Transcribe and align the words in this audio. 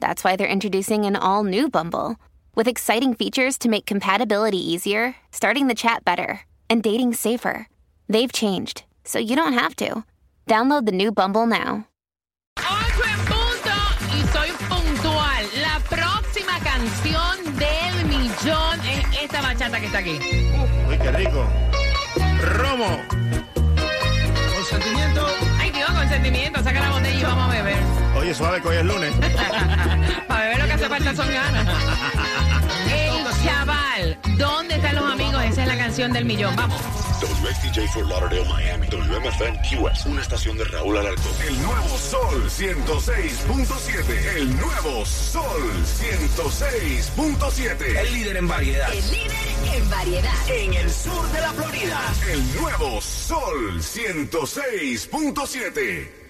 that's 0.00 0.22
why 0.22 0.36
they're 0.36 0.46
introducing 0.46 1.04
an 1.04 1.16
all 1.16 1.44
new 1.44 1.68
Bumble 1.68 2.16
with 2.54 2.68
exciting 2.68 3.14
features 3.14 3.58
to 3.58 3.68
make 3.68 3.86
compatibility 3.86 4.58
easier, 4.58 5.16
starting 5.30 5.68
the 5.68 5.74
chat 5.74 6.04
better, 6.04 6.40
and 6.68 6.82
dating 6.82 7.14
safer. 7.14 7.68
They've 8.08 8.32
changed, 8.32 8.84
so 9.04 9.18
you 9.18 9.36
don't 9.36 9.52
have 9.52 9.76
to. 9.76 10.04
Download 10.46 10.86
the 10.86 10.92
new 10.92 11.12
Bumble 11.12 11.46
now. 11.46 11.86
8 12.58 12.66
en 13.04 13.18
punto 13.26 13.76
y 14.12 14.22
soy 14.32 14.50
puntual. 14.68 15.44
La 15.60 15.80
próxima 15.88 16.58
canción 16.60 17.56
del 17.56 18.04
millón 18.06 18.80
es 18.80 19.22
esta 19.22 19.42
bachata 19.42 19.80
que 19.80 19.86
está 19.86 19.98
aquí. 19.98 20.18
Uy, 20.88 20.98
qué 20.98 21.12
rico. 21.12 21.46
Romo. 22.40 23.55
Oye, 28.26 28.34
suave 28.34 28.60
que 28.60 28.66
hoy 28.66 28.78
es 28.78 28.84
lunes. 28.84 29.14
Para 30.26 30.42
beber 30.42 30.58
lo 30.58 30.66
que 30.66 30.72
hace 30.72 30.88
falta 30.88 31.14
son 31.14 31.32
ganas. 31.32 31.64
El 32.92 33.24
chaval. 33.44 34.18
¿Dónde 34.36 34.74
están 34.74 34.96
los 34.96 35.04
amigos? 35.04 35.44
Esa 35.44 35.62
es 35.62 35.68
la 35.68 35.78
canción 35.78 36.12
del 36.12 36.24
millón. 36.24 36.56
Vamos. 36.56 36.82
WXTJ 37.22 37.86
for 37.92 38.04
Lauderdale, 38.04 38.44
Miami. 38.48 38.88
WMFM 38.88 39.60
QS. 39.62 40.06
Una 40.06 40.22
estación 40.22 40.58
de 40.58 40.64
Raúl 40.64 40.96
Alarcón. 40.96 41.32
El 41.46 41.62
nuevo 41.62 41.98
Sol 41.98 42.50
106.7. 42.50 44.36
El 44.38 44.56
nuevo 44.56 45.06
Sol 45.06 45.84
106.7. 45.84 47.96
El 47.96 48.12
líder 48.12 48.38
en 48.38 48.48
variedad. 48.48 48.92
El 48.92 49.08
líder 49.08 49.30
en 49.72 49.88
variedad. 49.88 50.34
En 50.48 50.74
el 50.74 50.90
sur 50.90 51.30
de 51.30 51.40
la 51.40 51.52
Florida. 51.52 52.00
El 52.32 52.56
nuevo 52.56 53.00
Sol 53.00 53.80
106.7. 53.80 56.25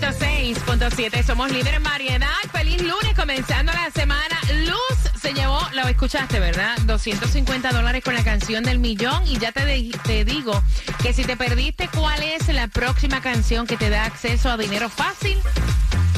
106.7. 0.00 1.24
Somos 1.24 1.50
líder 1.50 1.74
en 1.74 1.82
variedad. 1.82 2.28
Feliz 2.52 2.80
lunes, 2.82 3.14
comenzando 3.16 3.72
la 3.72 3.90
semana. 3.90 4.38
Luz 4.64 5.20
se 5.20 5.32
llevó, 5.32 5.60
lo 5.74 5.88
escuchaste, 5.88 6.38
¿verdad? 6.38 6.78
250 6.84 7.72
dólares 7.72 8.04
con 8.04 8.14
la 8.14 8.22
canción 8.22 8.62
del 8.62 8.78
millón. 8.78 9.26
Y 9.26 9.38
ya 9.38 9.50
te, 9.50 9.90
te 10.04 10.24
digo 10.24 10.62
que 11.02 11.12
si 11.12 11.24
te 11.24 11.36
perdiste 11.36 11.88
cuál 11.88 12.22
es 12.22 12.46
la 12.48 12.68
próxima 12.68 13.20
canción 13.20 13.66
que 13.66 13.76
te 13.76 13.90
da 13.90 14.04
acceso 14.04 14.50
a 14.50 14.56
dinero 14.56 14.88
fácil, 14.88 15.38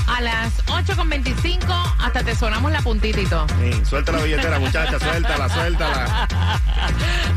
a 0.06 0.20
las 0.20 0.64
8.25 0.66 1.94
hasta 2.00 2.22
te 2.22 2.34
sonamos 2.34 2.72
la 2.72 2.82
puntita 2.82 3.20
y 3.20 3.84
suelta 3.86 4.12
la 4.12 4.22
billetera, 4.22 4.58
muchacha, 4.58 4.98
suéltala, 4.98 5.48
suéltala. 5.48 6.28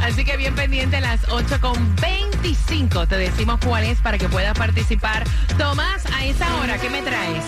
Así 0.02 0.26
que 0.26 0.38
bien 0.38 0.56
pendiente 0.56 0.98
a 0.98 1.02
las 1.02 1.22
8.25. 1.28 3.08
Te 3.08 3.18
decimos 3.18 3.60
cuál 3.66 3.84
es 3.86 4.00
para 4.02 4.18
que 4.18 4.28
puedas 4.30 4.58
participar. 4.58 5.24
Tomás, 5.58 6.06
a 6.08 6.26
esa 6.26 6.56
hora, 6.58 6.78
¿qué 6.78 6.90
me 6.90 7.02
traes? 7.02 7.44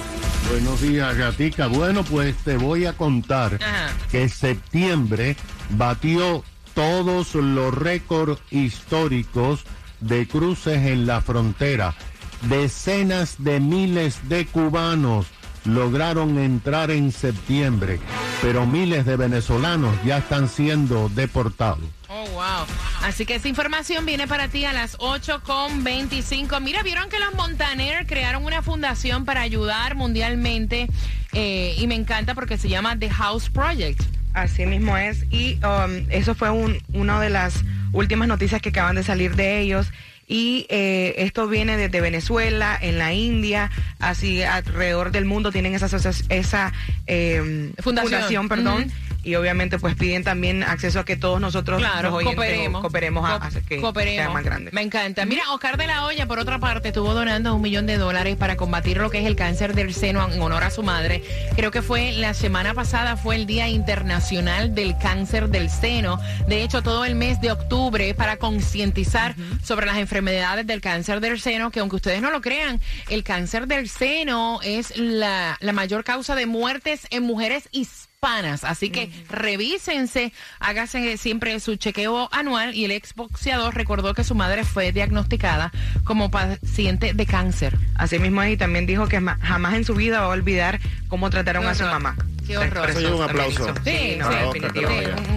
Buenos 0.50 0.82
días, 0.82 1.16
Gatica. 1.18 1.68
Bueno, 1.68 2.04
pues 2.04 2.36
te 2.38 2.58
voy 2.58 2.86
a 2.86 2.94
contar 2.94 3.60
Ajá. 3.62 3.94
que 4.12 4.30
septiembre 4.30 5.36
batió 5.72 6.44
todos 6.74 7.34
los 7.36 7.74
récords 7.74 8.40
históricos 8.52 9.64
de 10.02 10.28
cruces 10.28 10.86
en 10.86 11.08
la 11.08 11.22
frontera. 11.22 11.96
Decenas 12.44 13.36
de 13.40 13.60
miles 13.60 14.30
de 14.30 14.46
cubanos 14.46 15.28
lograron 15.66 16.38
entrar 16.38 16.92
en 16.92 17.12
septiembre, 17.12 18.00
pero 18.42 18.66
miles 18.66 19.06
de 19.06 19.18
venezolanos 19.18 19.96
ya 20.04 20.20
están 20.20 20.48
siendo 20.48 21.10
deportados. 21.10 21.95
Oh, 22.10 22.26
wow. 22.34 22.66
Así 23.02 23.26
que 23.26 23.36
esa 23.36 23.48
información 23.48 24.06
viene 24.06 24.28
para 24.28 24.48
ti 24.48 24.66
a 24.66 24.74
las 24.74 24.98
8.25. 25.00 26.62
Mira, 26.62 26.84
vieron 26.84 27.10
que 27.10 27.20
los 27.20 27.34
Montaner 27.34 28.06
crearon 28.06 28.46
una 28.46 28.62
fundación 28.62 29.26
para 29.26 29.42
ayudar 29.42 29.96
mundialmente 29.96 30.88
eh, 31.34 31.76
y 31.78 31.88
me 31.88 31.96
encanta 31.96 32.36
porque 32.36 32.58
se 32.58 32.70
llama 32.70 32.98
The 32.98 33.10
House 33.10 33.50
Project. 33.50 34.02
Así 34.34 34.66
mismo 34.66 34.98
es. 34.98 35.24
Y 35.32 35.60
um, 35.64 36.06
eso 36.10 36.36
fue 36.36 36.50
un, 36.50 36.78
una 36.94 37.20
de 37.22 37.30
las 37.30 37.64
últimas 37.94 38.28
noticias 38.28 38.62
que 38.62 38.70
acaban 38.70 38.96
de 38.96 39.04
salir 39.04 39.36
de 39.36 39.60
ellos. 39.62 39.88
Y 40.28 40.66
eh, 40.70 41.14
esto 41.20 41.48
viene 41.48 41.78
desde 41.78 42.02
Venezuela, 42.02 42.78
en 42.82 42.98
la 42.98 43.14
India, 43.14 43.70
así 44.00 44.42
alrededor 44.42 45.12
del 45.12 45.26
mundo 45.26 45.52
tienen 45.52 45.76
esa, 45.76 45.86
esa 46.30 46.74
eh, 47.06 47.72
Fundación. 47.80 48.50
perdón. 48.50 48.92
Y 49.26 49.36
obviamente 49.36 49.80
pues 49.80 49.96
piden 49.96 50.24
también 50.24 50.64
acceso 50.64 51.00
a 51.00 51.04
que 51.06 51.18
todos 51.18 51.42
nosotros 51.42 51.80
Claro, 51.80 52.10
los 52.12 52.14
oyentes, 52.20 52.36
cooperemos. 52.36 52.82
cooperemos 52.82 53.30
a 53.30 53.50
que 53.68 53.82
cooperemos. 53.82 54.24
sea 54.26 54.30
más 54.30 54.44
grande. 54.44 54.70
Me 54.72 54.82
encanta. 54.82 55.26
Mira, 55.26 55.42
Oscar 55.52 55.78
de 55.78 55.88
la 55.88 56.06
Hoya, 56.06 56.28
por 56.28 56.38
otra 56.40 56.60
parte, 56.60 56.90
estuvo 56.90 57.14
donando 57.14 57.56
un 57.56 57.62
millón 57.62 57.88
de 57.88 57.98
dólares 57.98 58.36
para 58.38 58.56
combatir 58.56 58.98
lo 58.98 59.10
que 59.10 59.20
es 59.20 59.26
el 59.26 59.36
cáncer 59.36 59.74
del 59.74 59.94
seno 59.94 60.30
en 60.32 60.40
honor 60.42 60.64
a 60.64 60.70
su 60.70 60.84
madre. 60.84 61.24
Creo 61.56 61.72
que 61.72 61.82
fue 61.82 62.12
la 62.14 62.34
semana 62.36 62.74
pasada, 62.76 63.18
fue 63.18 63.36
el 63.36 63.48
Día 63.48 63.68
Internacional 63.68 64.76
del 64.76 64.96
Cáncer 64.98 65.50
del 65.50 65.70
Seno. 65.72 66.20
De 66.48 66.64
hecho, 66.64 66.84
todo 66.84 67.04
el 67.04 67.16
mes 67.16 67.42
de 67.42 67.52
octubre 67.52 68.14
para 68.14 68.38
concientizar 68.38 69.36
sobre 69.64 69.88
las 69.88 69.98
enfermedades 69.98 70.68
del 70.68 70.82
cáncer 70.82 71.20
del 71.20 71.40
seno, 71.42 71.72
que 71.72 71.80
aunque 71.80 71.96
ustedes 71.96 72.22
no 72.22 72.30
lo 72.30 72.42
crean, 72.42 72.80
el 73.10 73.24
cáncer 73.24 73.66
del 73.68 73.90
seno 73.90 74.60
es 74.64 74.96
la, 74.98 75.58
la 75.60 75.74
mayor 75.74 76.04
causa 76.04 76.36
de 76.36 76.46
muertes 76.46 77.08
en 77.10 77.24
mujeres 77.24 77.68
hispanas. 77.72 78.06
Así 78.26 78.90
que 78.90 79.10
revísense, 79.30 80.34
háganse 80.60 81.18
siempre 81.18 81.60
su 81.60 81.76
chequeo 81.76 82.28
anual 82.32 82.74
y 82.76 82.86
el 82.86 82.92
exboxeador 82.92 83.76
recordó 83.76 84.14
que 84.14 84.24
su 84.24 84.34
madre 84.36 84.64
fue 84.64 84.92
diagnosticada 84.92 85.72
como 86.04 86.32
paciente 86.32 87.14
de 87.14 87.26
cáncer. 87.26 87.78
Así 87.96 88.18
mismo 88.20 88.42
es, 88.44 88.54
y 88.54 88.58
también 88.58 88.86
dijo 88.86 89.08
que 89.08 89.22
jamás 89.42 89.74
en 89.76 89.86
su 89.86 89.94
vida 89.94 90.20
va 90.22 90.26
a 90.28 90.30
olvidar 90.30 90.80
cómo 91.08 91.30
trataron 91.30 91.66
a 91.68 91.76
su 91.76 91.84
mamá. 91.84 92.16
Qué 92.48 92.58
horror. 92.58 92.90
Eso 92.90 93.16
un 93.16 93.24
aplauso. 93.24 93.74
Sí, 93.84 94.16
no, 94.20 94.30
sí, 94.54 94.60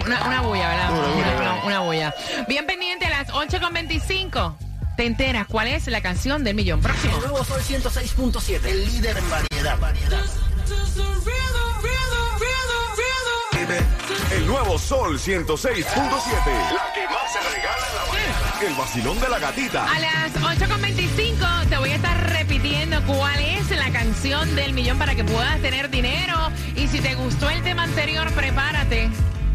una, 0.05 0.23
una 0.27 0.41
bulla, 0.41 0.69
¿verdad? 0.69 0.89
Duro, 0.89 1.07
duro. 1.07 1.17
Una, 1.19 1.53
una- 1.53 1.63
una 1.65 1.79
bulla. 1.81 2.13
Bien 2.47 2.65
pendiente 2.67 3.05
a 3.05 3.09
las 3.09 3.27
8.25. 3.29 4.57
Te 4.97 5.05
enteras 5.05 5.47
cuál 5.47 5.67
es 5.69 5.87
la 5.87 6.01
canción 6.01 6.43
del 6.43 6.55
millón 6.55 6.81
próximo. 6.81 7.15
El 7.15 7.21
nuevo 7.21 7.43
Sol 7.45 7.61
106.7. 7.61 8.65
El 8.65 8.85
líder 8.85 9.17
en 9.17 9.29
variedad. 9.29 9.79
variedad. 9.79 10.19
El 14.31 14.45
nuevo 14.45 14.77
Sol 14.77 15.17
106.7. 15.17 15.85
La 15.85 16.93
que 16.93 17.05
más 17.07 17.33
se 17.33 17.39
regala 17.39 17.87
en 17.89 17.95
la 17.95 18.05
mañana. 18.07 18.67
El 18.67 18.73
vacilón 18.75 19.19
de 19.19 19.29
la 19.29 19.39
gatita. 19.39 19.85
A 19.91 19.99
las 19.99 20.33
8.25 20.33 21.69
te 21.69 21.77
voy 21.77 21.89
a 21.89 21.95
estar 21.95 22.29
repitiendo 22.31 23.01
cuál 23.07 23.39
es 23.39 23.69
la 23.71 23.91
canción 23.91 24.55
del 24.55 24.73
millón 24.73 24.97
para 24.99 25.15
que 25.15 25.23
puedas 25.23 25.59
tener 25.61 25.89
dinero. 25.89 26.35
Y 26.75 26.87
si 26.87 26.99
te 26.99 27.15
gustó 27.15 27.49
el 27.49 27.63
tema 27.63 27.83
anterior, 27.83 28.31
prepárate. 28.33 29.09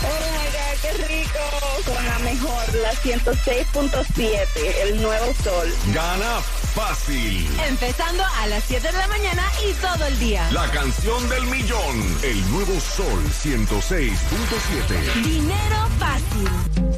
Oh 0.00 0.38
qué 0.82 0.92
rico. 1.04 1.38
Con 1.84 2.06
la 2.06 2.18
mejor, 2.20 2.74
la 2.82 2.92
106.7, 2.92 4.38
el 4.84 5.02
nuevo 5.02 5.34
sol. 5.42 5.74
Gana 5.94 6.40
fácil. 6.74 7.48
Empezando 7.66 8.22
a 8.24 8.46
las 8.46 8.64
7 8.64 8.86
de 8.86 8.98
la 8.98 9.08
mañana 9.08 9.44
y 9.68 9.72
todo 9.74 10.06
el 10.06 10.18
día. 10.18 10.48
La 10.52 10.70
canción 10.70 11.28
del 11.28 11.46
millón. 11.46 12.18
El 12.22 12.50
nuevo 12.50 12.78
sol 12.80 13.22
106.7. 13.42 15.22
Dinero 15.22 15.88
fácil. 15.98 16.97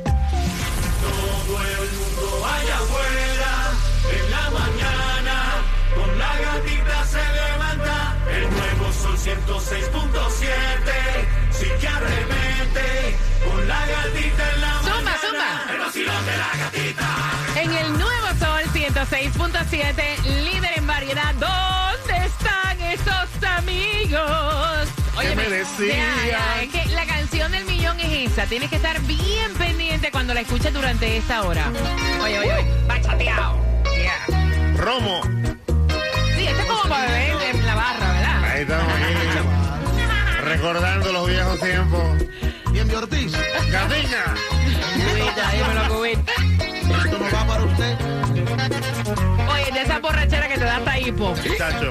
Gatita 6.60 7.04
se 7.04 7.18
levanta, 7.18 8.16
el 8.30 8.50
nuevo 8.50 8.92
sol 8.92 9.16
106.7, 9.16 10.48
sí 11.50 11.66
que 11.80 11.88
arremete, 11.88 13.16
con 13.44 13.68
la 13.68 13.86
gatita 13.86 14.54
en 14.54 14.60
la 14.60 14.78
Zumba, 14.80 14.94
mañana, 14.94 15.18
zumba. 15.20 15.72
el 15.72 15.78
vacilón 15.78 16.26
de 16.26 16.36
la 16.36 16.50
gatita. 16.58 17.06
En 17.56 17.72
el 17.72 17.92
nuevo 17.98 18.26
sol 18.38 18.62
106.7, 18.72 20.22
líder 20.44 20.72
en 20.76 20.86
variedad. 20.86 21.34
¿Dónde 21.34 22.26
están 22.26 22.80
esos 22.80 23.44
amigos? 23.58 24.88
¿Qué 25.20 25.36
me 25.36 25.48
ya, 26.28 26.62
es 26.62 26.72
que 26.72 26.86
la 26.94 27.04
canción 27.06 27.52
del 27.52 27.64
millón 27.66 28.00
es 28.00 28.32
esa. 28.32 28.46
Tienes 28.46 28.70
que 28.70 28.76
estar 28.76 29.00
bien 29.02 29.52
pendiente 29.54 30.10
cuando 30.10 30.32
la 30.32 30.40
escuches 30.40 30.72
durante 30.72 31.18
esta 31.18 31.42
hora. 31.42 31.70
Oye, 32.22 32.38
oye, 32.38 32.54
oye. 32.54 32.86
Bachateado. 32.86 33.58
Yeah. 33.84 34.76
Romo. 34.76 35.39
Recordando 40.60 41.10
los 41.10 41.26
viejos 41.26 41.58
tiempos. 41.58 42.02
Bien 42.70 42.86
de 42.86 42.94
Ortiz. 42.94 43.32
Gatica. 43.72 44.34
Cubita, 44.92 45.50
dímelo, 45.52 45.88
cubita. 45.88 46.32
Esto 47.02 47.18
no 47.18 47.24
va 47.34 47.46
para 47.46 47.64
usted. 47.64 47.96
Oye, 49.54 49.72
de 49.72 49.80
esa 49.80 49.98
borrachera 50.00 50.48
que 50.48 50.58
te 50.58 50.64
da 50.64 50.76
hasta 50.76 50.98
hipo. 50.98 51.34
Chacho. 51.56 51.88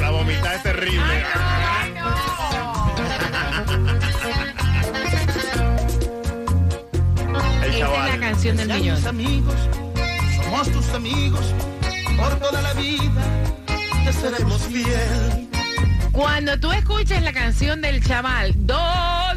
La 0.00 0.10
vomitada 0.10 0.54
es 0.54 0.62
terrible. 0.62 1.24
Ay, 1.34 1.92
no. 1.92 2.94
El 7.62 7.68
Esa 7.68 7.68
es 7.68 7.78
la 7.80 7.86
chaval. 7.86 8.20
canción 8.20 8.56
del 8.56 8.68
millón. 8.68 8.96
mis 8.96 9.06
amigos, 9.06 9.54
somos 10.42 10.72
tus 10.72 10.88
amigos. 10.94 11.54
Por 12.16 12.34
toda 12.40 12.62
la 12.62 12.72
vida 12.72 13.22
te 14.06 14.12
seremos 14.14 14.62
fiel. 14.62 15.47
Cuando 16.18 16.58
tú 16.58 16.72
escuches 16.72 17.22
la 17.22 17.32
canción 17.32 17.80
del 17.80 18.02
chaval, 18.04 18.52
¿dónde 18.56 19.27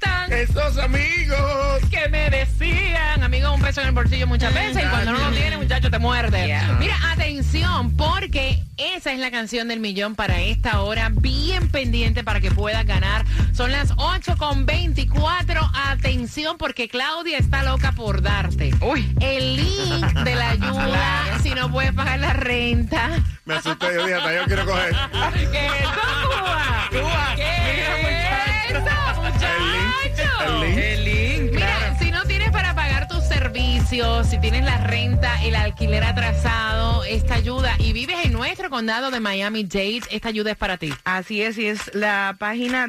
están 0.00 0.32
Esos 0.32 0.78
amigos. 0.78 1.80
que 1.90 2.08
me 2.08 2.30
decían? 2.30 3.22
Amigo, 3.22 3.52
un 3.52 3.60
peso 3.60 3.80
en 3.80 3.88
el 3.88 3.92
bolsillo 3.94 4.26
muchas 4.26 4.52
veces 4.54 4.82
y 4.84 4.86
cuando 4.88 5.12
no 5.12 5.18
lo 5.18 5.30
tienes, 5.30 5.58
muchacho, 5.58 5.90
te 5.90 5.98
muerde. 5.98 6.58
Mira, 6.78 6.96
atención, 7.12 7.96
porque 7.96 8.62
esa 8.76 9.12
es 9.12 9.18
la 9.18 9.30
canción 9.30 9.68
del 9.68 9.80
millón 9.80 10.14
para 10.14 10.40
esta 10.40 10.80
hora. 10.80 11.10
Bien 11.12 11.68
pendiente 11.68 12.24
para 12.24 12.40
que 12.40 12.50
puedas 12.50 12.84
ganar. 12.86 13.24
Son 13.52 13.70
las 13.72 13.92
8 13.96 14.36
con 14.38 14.66
24. 14.66 15.60
Atención, 15.88 16.56
porque 16.58 16.88
Claudia 16.88 17.38
está 17.38 17.62
loca 17.62 17.92
por 17.92 18.22
darte. 18.22 18.72
Uy. 18.80 19.14
El 19.20 19.56
link 19.56 20.06
de 20.20 20.34
la 20.34 20.50
ayuda 20.50 21.38
si 21.42 21.50
no 21.50 21.70
puedes 21.70 21.92
pagar 21.92 22.18
la 22.20 22.32
renta. 22.32 23.10
Me 23.44 23.54
asusté, 23.54 23.86
yo 23.94 24.06
dije, 24.06 24.18
yo 24.36 24.44
quiero 24.46 24.64
coger. 24.66 24.94
¿Qué 25.52 25.66
es 25.66 25.72
eso, 25.80 25.90
Cuba? 26.28 26.88
Cuba. 26.90 27.32
¿Qué 27.36 27.42
es 27.42 28.29
eso? 28.76 30.44
El 30.44 30.60
link. 30.60 30.78
El 30.78 31.04
link, 31.04 31.52
Mira, 31.54 31.66
claro. 31.78 31.96
si 31.98 32.10
no 32.10 32.22
tienes 32.24 32.50
para 32.50 32.74
pagar 32.74 33.08
tus 33.08 33.24
servicios, 33.24 34.26
si 34.28 34.38
tienes 34.40 34.64
la 34.64 34.78
renta, 34.78 35.42
el 35.44 35.54
alquiler 35.54 36.02
atrasado, 36.04 37.04
esta 37.04 37.34
ayuda, 37.34 37.74
y 37.78 37.92
vives 37.92 38.16
en 38.24 38.32
nuestro 38.32 38.70
condado 38.70 39.10
de 39.10 39.20
Miami-Dade, 39.20 40.02
esta 40.10 40.28
ayuda 40.28 40.52
es 40.52 40.56
para 40.56 40.76
ti. 40.78 40.92
Así 41.04 41.42
es, 41.42 41.58
y 41.58 41.66
es 41.66 41.94
la 41.94 42.36
página 42.38 42.88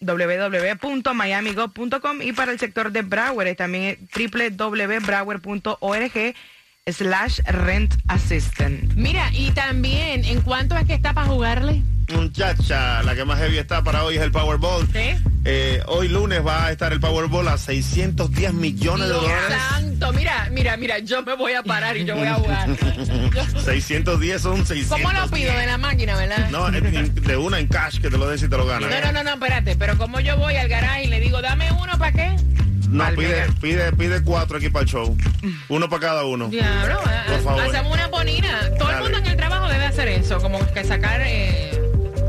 www.miamigo.com 0.00 2.22
y 2.22 2.32
para 2.32 2.52
el 2.52 2.58
sector 2.58 2.90
de 2.92 3.02
Broward 3.02 3.48
es 3.48 3.56
también 3.56 3.98
www.broward.org 4.14 6.34
slash 6.86 7.40
rent 7.46 7.94
assistant. 8.08 8.92
Mira, 8.94 9.30
y 9.32 9.50
también, 9.52 10.24
¿en 10.24 10.42
cuánto 10.42 10.76
es 10.76 10.84
que 10.86 10.94
está 10.94 11.12
para 11.14 11.28
jugarle? 11.28 11.82
Muchacha, 12.12 13.02
la 13.02 13.14
que 13.14 13.24
más 13.24 13.38
heavy 13.38 13.58
está 13.58 13.82
para 13.82 14.04
hoy 14.04 14.16
es 14.16 14.22
el 14.22 14.30
Powerball. 14.30 14.86
¿Sí? 14.92 15.16
Eh, 15.46 15.82
hoy 15.86 16.08
lunes 16.08 16.44
va 16.46 16.66
a 16.66 16.72
estar 16.72 16.92
el 16.92 17.00
Powerball 17.00 17.48
a 17.48 17.58
610 17.58 18.52
millones 18.52 19.08
de 19.08 19.14
dólares. 19.14 19.56
santo, 19.70 20.12
mira, 20.12 20.48
mira, 20.52 20.76
mira, 20.76 20.98
yo 20.98 21.22
me 21.22 21.34
voy 21.34 21.52
a 21.54 21.62
parar 21.62 21.96
y 21.96 22.04
yo 22.04 22.14
voy 22.16 22.26
a 22.26 22.34
jugar. 22.34 22.68
610 23.64 24.40
son 24.42 24.66
600. 24.66 24.88
¿Cómo 25.00 25.12
lo 25.18 25.28
pido 25.30 25.52
de 25.56 25.66
la 25.66 25.78
máquina, 25.78 26.16
verdad? 26.16 26.50
No, 26.50 26.70
de 26.70 27.36
una 27.36 27.58
en 27.58 27.66
cash 27.68 28.00
que 28.00 28.10
te 28.10 28.18
lo 28.18 28.28
den 28.28 28.38
si 28.38 28.48
te 28.48 28.56
lo 28.56 28.66
ganas. 28.66 28.90
No, 28.90 29.00
no, 29.00 29.12
no, 29.12 29.24
no, 29.24 29.30
espérate, 29.34 29.76
pero 29.76 29.96
como 29.98 30.20
yo 30.20 30.36
voy 30.36 30.56
al 30.56 30.68
garaje 30.68 31.04
y 31.04 31.06
le 31.08 31.20
digo, 31.20 31.40
dame 31.40 31.70
uno 31.72 31.98
para 31.98 32.12
qué? 32.12 32.36
No, 32.88 33.04
pide, 33.16 33.46
pide, 33.60 33.92
pide 33.92 34.22
cuatro 34.22 34.58
aquí 34.58 34.68
para 34.68 34.84
el 34.84 34.88
show. 34.88 35.16
Uno 35.68 35.88
para 35.88 36.00
cada 36.00 36.24
uno. 36.24 36.48
Diablo, 36.48 37.00
Por 37.26 37.42
favor. 37.42 37.62
hacemos 37.62 37.92
una 37.92 38.06
bonina. 38.08 38.60
Todo 38.78 38.90
el 38.92 39.00
mundo 39.00 39.18
en 39.18 39.26
el 39.26 39.36
trabajo 39.36 39.68
debe 39.68 39.86
hacer 39.86 40.08
eso, 40.08 40.38
como 40.38 40.64
que 40.72 40.84
sacar... 40.84 41.20
eh, 41.24 41.80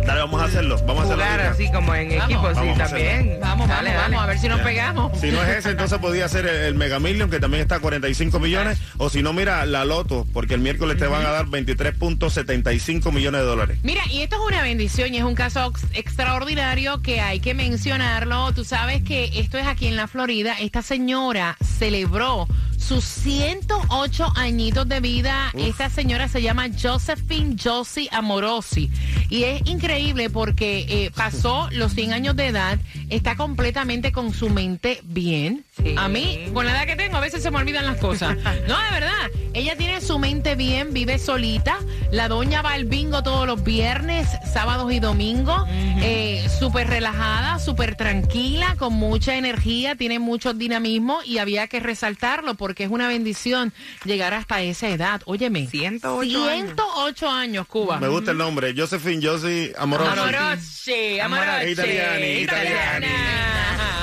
Dale, 0.05 0.19
vamos 0.21 0.41
a 0.41 0.45
hacerlo. 0.45 0.77
Vamos 0.85 1.01
a 1.01 1.03
hacerlo. 1.05 1.23
Jugar 1.23 1.39
ahorita. 1.41 1.51
así 1.51 1.71
como 1.71 1.95
en 1.95 2.09
Vamos. 2.09 2.23
equipo, 2.25 2.49
sí, 2.49 2.55
Vamos 2.55 2.79
a 2.79 2.83
también. 2.85 3.37
Vamos, 3.41 3.67
Dale, 3.67 3.89
vamos, 3.89 4.01
dale. 4.01 4.15
vamos, 4.15 4.23
a 4.23 4.25
ver 4.27 4.39
si 4.39 4.47
nos 4.47 4.61
pegamos. 4.61 5.19
Si 5.19 5.31
no 5.31 5.43
es 5.43 5.49
ese, 5.57 5.69
entonces 5.71 5.97
podría 5.99 6.29
ser 6.29 6.45
el, 6.45 6.55
el 6.61 6.75
Mega 6.75 6.99
Million, 6.99 7.29
que 7.29 7.39
también 7.39 7.61
está 7.61 7.75
a 7.75 7.79
45 7.79 8.39
millones. 8.39 8.77
O 8.97 9.09
si 9.09 9.23
no, 9.23 9.33
mira, 9.33 9.65
la 9.65 9.83
Loto, 9.85 10.27
porque 10.33 10.53
el 10.53 10.61
miércoles 10.61 10.97
te 10.97 11.07
van 11.07 11.25
a 11.25 11.31
dar 11.31 11.45
23.75 11.47 13.11
millones 13.11 13.41
de 13.41 13.47
dólares. 13.47 13.79
Mira, 13.83 14.01
y 14.11 14.21
esto 14.21 14.35
es 14.35 14.41
una 14.47 14.61
bendición 14.61 15.13
y 15.13 15.17
es 15.17 15.23
un 15.23 15.35
caso 15.35 15.65
ex- 15.71 15.85
extraordinario 15.93 17.01
que 17.01 17.21
hay 17.21 17.39
que 17.39 17.53
mencionarlo. 17.53 18.51
Tú 18.53 18.63
sabes 18.63 19.03
que 19.03 19.31
esto 19.39 19.57
es 19.57 19.65
aquí 19.67 19.87
en 19.87 19.95
la 19.95 20.07
Florida. 20.07 20.55
Esta 20.59 20.81
señora 20.81 21.57
celebró 21.63 22.47
sus 22.77 23.03
108 23.03 24.33
añitos 24.35 24.87
de 24.87 24.99
vida. 24.99 25.51
Esta 25.57 25.89
señora 25.89 26.27
se 26.27 26.41
llama 26.43 26.67
Josephine 26.79 27.55
Josie 27.61 28.07
Amorosi. 28.11 28.91
Y 29.29 29.43
es 29.45 29.61
increíble 29.65 29.94
porque 30.31 30.85
eh, 30.89 31.11
pasó 31.15 31.69
los 31.71 31.93
100 31.93 32.13
años 32.13 32.35
de 32.35 32.47
edad, 32.47 32.79
está 33.09 33.35
completamente 33.35 34.11
con 34.11 34.33
su 34.33 34.49
mente 34.49 34.99
bien. 35.03 35.63
A 35.97 36.07
mí, 36.07 36.49
con 36.53 36.65
la 36.65 36.71
edad 36.71 36.85
que 36.85 36.95
tengo, 36.95 37.17
a 37.17 37.21
veces 37.21 37.43
se 37.43 37.51
me 37.51 37.57
olvidan 37.57 37.85
las 37.85 37.97
cosas. 37.97 38.35
No, 38.67 38.77
de 38.81 38.91
verdad. 38.91 39.31
Ella 39.53 39.77
tiene 39.77 40.01
su 40.01 40.19
mente 40.19 40.55
bien, 40.55 40.93
vive 40.93 41.17
solita. 41.17 41.79
La 42.15 42.29
doña 42.29 42.61
va 42.61 42.71
al 42.71 42.85
bingo 42.85 43.23
todos 43.23 43.45
los 43.45 43.61
viernes, 43.61 44.29
sábados 44.53 44.89
y 44.93 45.01
domingos. 45.01 45.67
Eh, 46.01 46.47
súper 46.59 46.87
relajada, 46.87 47.59
súper 47.59 47.95
tranquila, 47.95 48.77
con 48.77 48.93
mucha 48.93 49.35
energía, 49.35 49.97
tiene 49.97 50.19
mucho 50.19 50.53
dinamismo 50.53 51.19
y 51.25 51.39
había 51.39 51.67
que 51.67 51.81
resaltarlo 51.81 52.55
porque 52.55 52.85
es 52.85 52.89
una 52.89 53.09
bendición 53.09 53.73
llegar 54.05 54.33
hasta 54.33 54.61
esa 54.61 54.87
edad. 54.87 55.23
Óyeme. 55.25 55.67
108 55.67 56.49
años. 56.49 56.73
108 56.77 57.29
años, 57.29 57.67
Cuba. 57.67 57.99
Me 57.99 58.07
gusta 58.07 58.31
el 58.31 58.37
nombre. 58.37 58.73
Josephine 58.77 59.21
Josie 59.21 59.73
Amoroso. 59.77 60.11
Amorosi, 60.11 61.19
Amorosi. 61.19 61.71
Italiani, 61.71 62.31
italiani. 62.43 63.07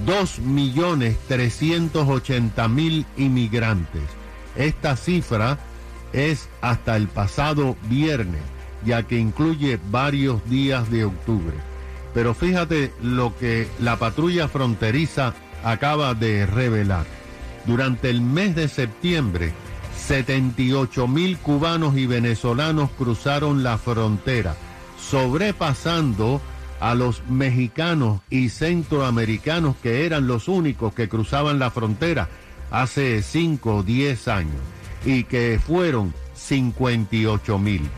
2.380.000 0.06 3.04
inmigrantes. 3.16 4.02
Esta 4.56 4.96
cifra 4.96 5.58
es 6.12 6.48
hasta 6.60 6.96
el 6.96 7.08
pasado 7.08 7.76
viernes, 7.88 8.42
ya 8.84 9.02
que 9.02 9.18
incluye 9.18 9.80
varios 9.90 10.48
días 10.48 10.88
de 10.90 11.04
octubre. 11.04 11.54
Pero 12.14 12.34
fíjate 12.34 12.92
lo 13.02 13.36
que 13.36 13.68
la 13.80 13.98
patrulla 13.98 14.46
fronteriza 14.48 15.34
acaba 15.64 16.14
de 16.14 16.46
revelar. 16.46 17.06
Durante 17.66 18.10
el 18.10 18.20
mes 18.20 18.54
de 18.54 18.68
septiembre, 18.68 19.52
78 19.96 21.08
mil 21.08 21.38
cubanos 21.38 21.96
y 21.96 22.06
venezolanos 22.06 22.90
cruzaron 22.96 23.62
la 23.62 23.78
frontera, 23.78 24.54
sobrepasando 25.00 26.40
a 26.84 26.94
los 26.94 27.22
mexicanos 27.30 28.20
y 28.28 28.50
centroamericanos 28.50 29.74
que 29.82 30.04
eran 30.04 30.26
los 30.26 30.48
únicos 30.48 30.92
que 30.92 31.08
cruzaban 31.08 31.58
la 31.58 31.70
frontera 31.70 32.28
hace 32.70 33.22
5 33.22 33.76
o 33.76 33.82
10 33.82 34.28
años 34.28 34.60
y 35.06 35.24
que 35.24 35.58
fueron 35.66 36.12
58 36.34 37.58
mil. 37.58 37.88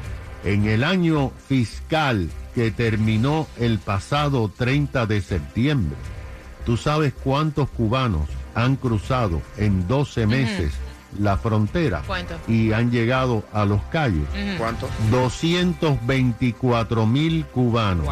En 0.44 0.66
el 0.66 0.84
año 0.84 1.32
fiscal 1.48 2.30
que 2.54 2.70
terminó 2.70 3.48
el 3.58 3.80
pasado 3.80 4.52
30 4.56 5.06
de 5.06 5.20
septiembre, 5.20 5.96
¿tú 6.64 6.76
sabes 6.76 7.12
cuántos 7.12 7.68
cubanos 7.70 8.28
han 8.54 8.76
cruzado 8.76 9.42
en 9.56 9.88
12 9.88 10.28
meses 10.28 10.72
la 11.18 11.36
frontera 11.38 12.04
¿Cuánto? 12.06 12.34
y 12.46 12.70
han 12.70 12.92
llegado 12.92 13.42
a 13.52 13.64
los 13.64 13.82
calles? 13.90 14.28
Ujú. 14.30 14.58
¿Cuánto? 14.58 14.88
224 15.10 17.04
mil 17.04 17.44
cubanos. 17.46 18.06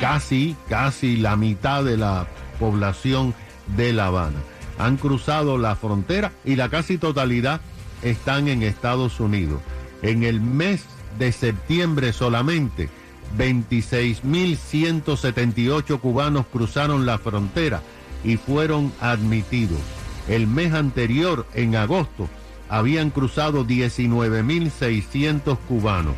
Casi, 0.00 0.56
casi 0.68 1.16
la 1.16 1.36
mitad 1.36 1.84
de 1.84 1.96
la 1.96 2.26
población 2.58 3.32
de 3.76 3.92
La 3.92 4.06
Habana. 4.06 4.38
Han 4.78 4.96
cruzado 4.96 5.58
la 5.58 5.76
frontera 5.76 6.32
y 6.44 6.56
la 6.56 6.70
casi 6.70 6.96
totalidad 6.96 7.60
están 8.02 8.48
en 8.48 8.62
Estados 8.62 9.20
Unidos. 9.20 9.60
En 10.02 10.22
el 10.22 10.40
mes 10.40 10.86
de 11.18 11.32
septiembre 11.32 12.14
solamente, 12.14 12.88
26.178 13.36 16.00
cubanos 16.00 16.46
cruzaron 16.46 17.04
la 17.04 17.18
frontera 17.18 17.82
y 18.24 18.38
fueron 18.38 18.90
admitidos. 19.00 19.80
El 20.28 20.46
mes 20.46 20.72
anterior, 20.72 21.46
en 21.54 21.76
agosto, 21.76 22.26
habían 22.68 23.10
cruzado 23.10 23.66
19.600 23.66 25.58
cubanos. 25.68 26.14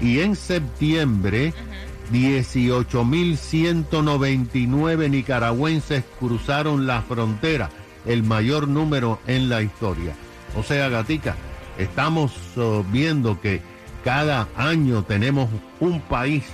Y 0.00 0.20
en 0.20 0.36
septiembre, 0.36 1.52
18.199 2.12 5.10
nicaragüenses 5.10 6.04
cruzaron 6.18 6.86
la 6.86 7.02
frontera, 7.02 7.68
el 8.04 8.22
mayor 8.22 8.68
número 8.68 9.18
en 9.26 9.48
la 9.48 9.62
historia. 9.62 10.14
O 10.56 10.62
sea, 10.62 10.88
Gatica, 10.88 11.34
estamos 11.78 12.32
oh, 12.56 12.84
viendo 12.90 13.40
que 13.40 13.60
cada 14.04 14.46
año 14.56 15.02
tenemos 15.02 15.50
un 15.80 16.00
país 16.00 16.44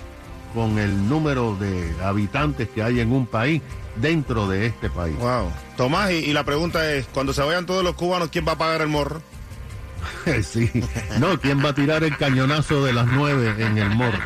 con 0.55 0.79
el 0.79 1.09
número 1.09 1.57
de 1.57 1.95
habitantes 2.03 2.69
que 2.69 2.83
hay 2.83 3.01
en 3.01 3.13
un 3.13 3.27
país 3.27 3.63
dentro 3.97 4.49
de 4.49 4.67
este 4.67 4.91
país. 4.91 5.17
Wow. 5.19 5.51
Tomás, 5.77 6.13
y, 6.13 6.17
y 6.17 6.33
la 6.33 6.45
pregunta 6.45 6.93
es, 6.93 7.07
cuando 7.13 7.33
se 7.33 7.43
vayan 7.43 7.67
todos 7.67 7.85
los 7.85 7.95
cubanos, 7.95 8.29
¿quién 8.31 8.47
va 8.47 8.53
a 8.53 8.59
pagar 8.59 8.83
el 8.83 8.89
morro? 8.89 9.23
sí. 10.43 10.71
No, 11.19 11.39
¿quién 11.39 11.65
va 11.65 11.71
a 11.71 11.75
tirar 11.75 12.05
el 12.05 12.17
cañonazo 12.17 12.85
de 12.85 12.93
las 12.93 13.07
nueve 13.07 13.55
en 13.59 13.79
el 13.79 13.91
morro? 13.91 14.19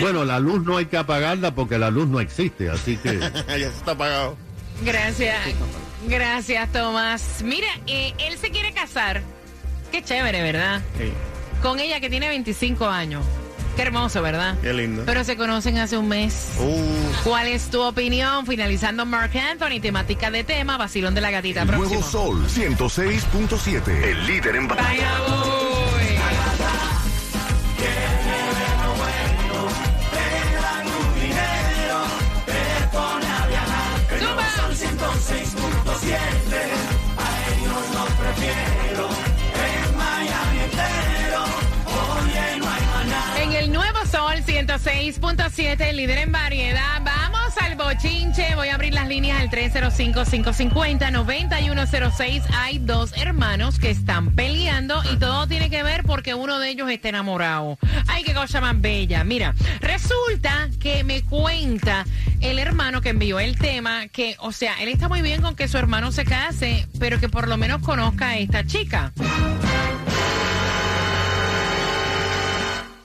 Bueno, 0.00 0.24
la 0.24 0.38
luz 0.40 0.64
no 0.64 0.76
hay 0.76 0.86
que 0.86 0.96
apagarla 0.96 1.54
porque 1.54 1.78
la 1.78 1.90
luz 1.90 2.08
no 2.08 2.20
existe, 2.20 2.70
así 2.70 2.96
que... 2.96 3.18
ya 3.48 3.56
se 3.56 3.66
está 3.66 3.92
apagado. 3.92 4.36
Gracias. 4.82 5.36
Gracias, 6.06 6.72
Tomás. 6.72 7.42
Mira, 7.42 7.68
eh, 7.86 8.12
él 8.18 8.36
se 8.38 8.50
quiere 8.50 8.72
casar. 8.72 9.22
Qué 9.90 10.02
chévere, 10.02 10.42
¿verdad? 10.42 10.82
Sí. 10.98 11.12
Con 11.62 11.80
ella 11.80 12.00
que 12.00 12.10
tiene 12.10 12.28
25 12.28 12.86
años. 12.86 13.24
Qué 13.76 13.82
hermoso, 13.82 14.22
¿verdad? 14.22 14.56
Qué 14.62 14.72
lindo. 14.72 15.02
Pero 15.04 15.22
se 15.22 15.36
conocen 15.36 15.76
hace 15.76 15.98
un 15.98 16.08
mes. 16.08 16.52
Uh, 16.58 17.28
¿Cuál 17.28 17.46
es 17.48 17.68
tu 17.70 17.82
opinión? 17.82 18.46
Finalizando 18.46 19.04
Mark 19.04 19.36
Anthony, 19.36 19.80
temática 19.82 20.30
de 20.30 20.44
tema, 20.44 20.78
vacilón 20.78 21.14
de 21.14 21.20
la 21.20 21.30
gatita. 21.30 21.62
El 21.62 21.68
Próximo. 21.68 21.90
nuevo 21.90 22.02
Sol 22.02 22.46
106.7. 22.48 23.88
El 23.88 24.26
líder 24.26 24.56
en 24.56 24.68
Vaya, 24.68 25.10
6.7, 44.86 45.92
líder 45.94 46.18
en 46.18 46.30
variedad. 46.30 47.02
Vamos 47.02 47.58
al 47.60 47.74
bochinche. 47.74 48.54
Voy 48.54 48.68
a 48.68 48.76
abrir 48.76 48.94
las 48.94 49.08
líneas 49.08 49.40
al 49.40 49.50
305-550-9106. 49.50 52.44
Hay 52.54 52.78
dos 52.78 53.12
hermanos 53.16 53.80
que 53.80 53.90
están 53.90 54.36
peleando 54.36 55.02
y 55.12 55.16
todo 55.16 55.48
tiene 55.48 55.70
que 55.70 55.82
ver 55.82 56.04
porque 56.04 56.34
uno 56.34 56.60
de 56.60 56.70
ellos 56.70 56.88
está 56.88 57.08
enamorado. 57.08 57.80
Ay, 58.06 58.22
qué 58.22 58.32
cosa 58.32 58.60
más 58.60 58.80
bella. 58.80 59.24
Mira, 59.24 59.56
resulta 59.80 60.68
que 60.78 61.02
me 61.02 61.22
cuenta 61.22 62.04
el 62.40 62.60
hermano 62.60 63.00
que 63.00 63.08
envió 63.08 63.40
el 63.40 63.58
tema 63.58 64.06
que, 64.06 64.36
o 64.38 64.52
sea, 64.52 64.80
él 64.80 64.88
está 64.88 65.08
muy 65.08 65.20
bien 65.20 65.42
con 65.42 65.56
que 65.56 65.66
su 65.66 65.78
hermano 65.78 66.12
se 66.12 66.24
case, 66.24 66.86
pero 67.00 67.18
que 67.18 67.28
por 67.28 67.48
lo 67.48 67.56
menos 67.56 67.82
conozca 67.82 68.28
a 68.28 68.38
esta 68.38 68.64
chica. 68.64 69.12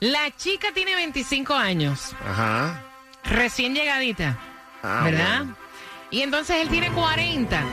La 0.02 0.36
chica 0.36 0.70
tiene 0.74 0.96
25 0.96 1.54
años, 1.54 2.14
ajá. 2.28 2.84
recién 3.24 3.76
llegadita, 3.76 4.38
Ah, 4.84 5.02
¿verdad? 5.06 5.38
bueno. 5.38 5.56
Y 6.10 6.22
entonces 6.22 6.58
él 6.58 6.70
tiene 6.70 6.90
40. 6.92 7.64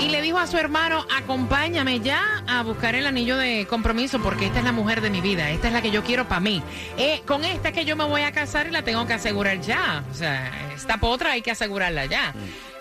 Y 0.00 0.08
le 0.10 0.20
dijo 0.20 0.38
a 0.38 0.46
su 0.48 0.56
hermano, 0.58 1.04
acompáñame 1.16 2.00
ya 2.00 2.42
a 2.48 2.62
buscar 2.62 2.94
el 2.96 3.06
anillo 3.06 3.36
de 3.36 3.66
compromiso 3.68 4.20
porque 4.20 4.46
esta 4.46 4.58
es 4.58 4.64
la 4.64 4.72
mujer 4.72 5.00
de 5.00 5.10
mi 5.10 5.20
vida, 5.20 5.50
esta 5.50 5.68
es 5.68 5.72
la 5.72 5.80
que 5.82 5.90
yo 5.92 6.02
quiero 6.04 6.26
para 6.28 6.40
mí. 6.40 6.60
Eh, 6.96 7.22
con 7.26 7.44
esta 7.44 7.68
es 7.68 7.74
que 7.74 7.84
yo 7.84 7.94
me 7.96 8.04
voy 8.04 8.22
a 8.22 8.32
casar 8.32 8.66
y 8.66 8.70
la 8.72 8.82
tengo 8.82 9.06
que 9.06 9.14
asegurar 9.14 9.60
ya. 9.60 10.04
O 10.10 10.14
sea, 10.14 10.52
esta 10.74 10.98
potra 10.98 11.32
hay 11.32 11.42
que 11.42 11.52
asegurarla 11.52 12.06
ya. 12.06 12.34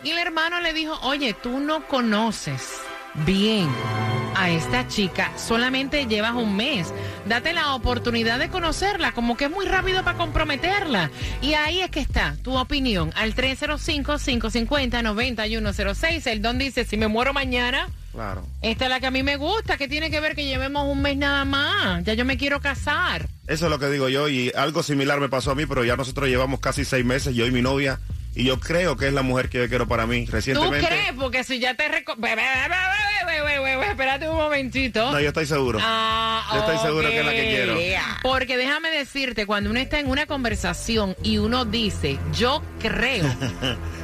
Y 0.04 0.10
el 0.12 0.18
hermano 0.20 0.60
le 0.62 0.74
dijo, 0.74 0.98
oye, 1.04 1.34
tú 1.34 1.60
no 1.60 1.86
conoces 1.88 2.80
bien 3.26 3.68
a 4.38 4.50
esta 4.50 4.88
chica, 4.88 5.32
solamente 5.38 6.06
llevas 6.06 6.34
un 6.34 6.56
mes. 6.56 6.94
Date 7.25 7.53
la 7.53 7.74
oportunidad 7.75 8.39
de 8.39 8.50
conocerla, 8.50 9.12
como 9.12 9.36
que 9.38 9.46
es 9.46 9.51
muy 9.51 9.65
rápido 9.65 10.03
para 10.03 10.17
comprometerla. 10.17 11.10
Y 11.41 11.53
ahí 11.56 11.82
es 11.82 11.89
que 11.91 12.00
está 12.00 12.36
tu 12.44 12.58
opinión 12.58 13.12
al 13.15 13.36
305-550-9106. 13.36 16.27
El 16.27 16.41
don 16.41 16.58
dice, 16.58 16.86
si 16.86 16.98
me 16.98 17.08
muero 17.08 17.34
mañana, 17.34 17.88
Claro. 18.13 18.46
esta 18.62 18.86
es 18.86 18.89
la 18.89 19.00
que 19.00 19.08
a 19.08 19.12
mí 19.12 19.24
me 19.24 19.36
gusta. 19.38 19.77
que 19.77 19.88
tiene 19.88 20.10
que 20.10 20.20
ver 20.20 20.36
que 20.36 20.46
llevemos 20.46 20.86
un 20.88 21.01
mes 21.01 21.17
nada 21.17 21.46
más? 21.46 22.03
Ya 22.03 22.13
yo 22.15 22.25
me 22.25 22.38
quiero 22.38 22.60
casar. 22.62 23.27
Eso 23.48 23.65
es 23.65 23.72
lo 23.72 23.79
que 23.79 23.89
digo 23.89 24.10
yo 24.10 24.27
y 24.27 24.51
algo 24.56 24.82
similar 24.84 25.20
me 25.20 25.29
pasó 25.29 25.51
a 25.51 25.56
mí, 25.56 25.65
pero 25.65 25.84
ya 25.86 25.96
nosotros 25.96 26.27
llevamos 26.27 26.60
casi 26.60 26.84
seis 26.84 27.06
meses, 27.06 27.36
yo 27.36 27.46
y 27.46 27.51
mi 27.51 27.62
novia, 27.62 28.00
y 28.39 28.44
yo 28.44 28.60
creo 28.60 28.96
que 28.98 29.08
es 29.08 29.13
la 29.13 29.24
mujer 29.24 29.50
que 29.50 29.58
yo 29.58 29.67
quiero 29.67 29.88
para 29.88 30.06
mí. 30.06 30.25
¿Tú 30.25 30.32
Recientemente... 30.34 30.86
crees? 30.88 31.13
Porque 31.13 31.44
si 31.44 31.60
ya 31.60 31.74
te... 31.75 31.89
reco- 31.89 32.15
Espérate 33.89 34.29
un 34.29 34.38
momentito. 34.38 35.12
No, 35.12 35.20
yo 35.20 35.29
estoy 35.29 35.46
seguro. 35.46 35.79
Ah, 35.82 36.48
Yo 36.53 36.59
estoy 36.59 36.77
seguro 36.77 37.09
que 37.09 37.20
es 37.20 37.25
la 37.25 37.31
que 37.31 37.48
quiero. 37.48 37.77
Porque 38.22 38.57
déjame 38.57 38.90
decirte, 38.92 39.46
cuando 39.46 39.70
uno 39.72 39.79
está 39.79 40.00
en 40.00 40.07
una 40.07 40.25
conversación 40.27 41.16
y 41.24 41.40
uno 41.40 41.66
dice, 41.66 42.20
yo 42.33 42.62
creo. 42.79 43.25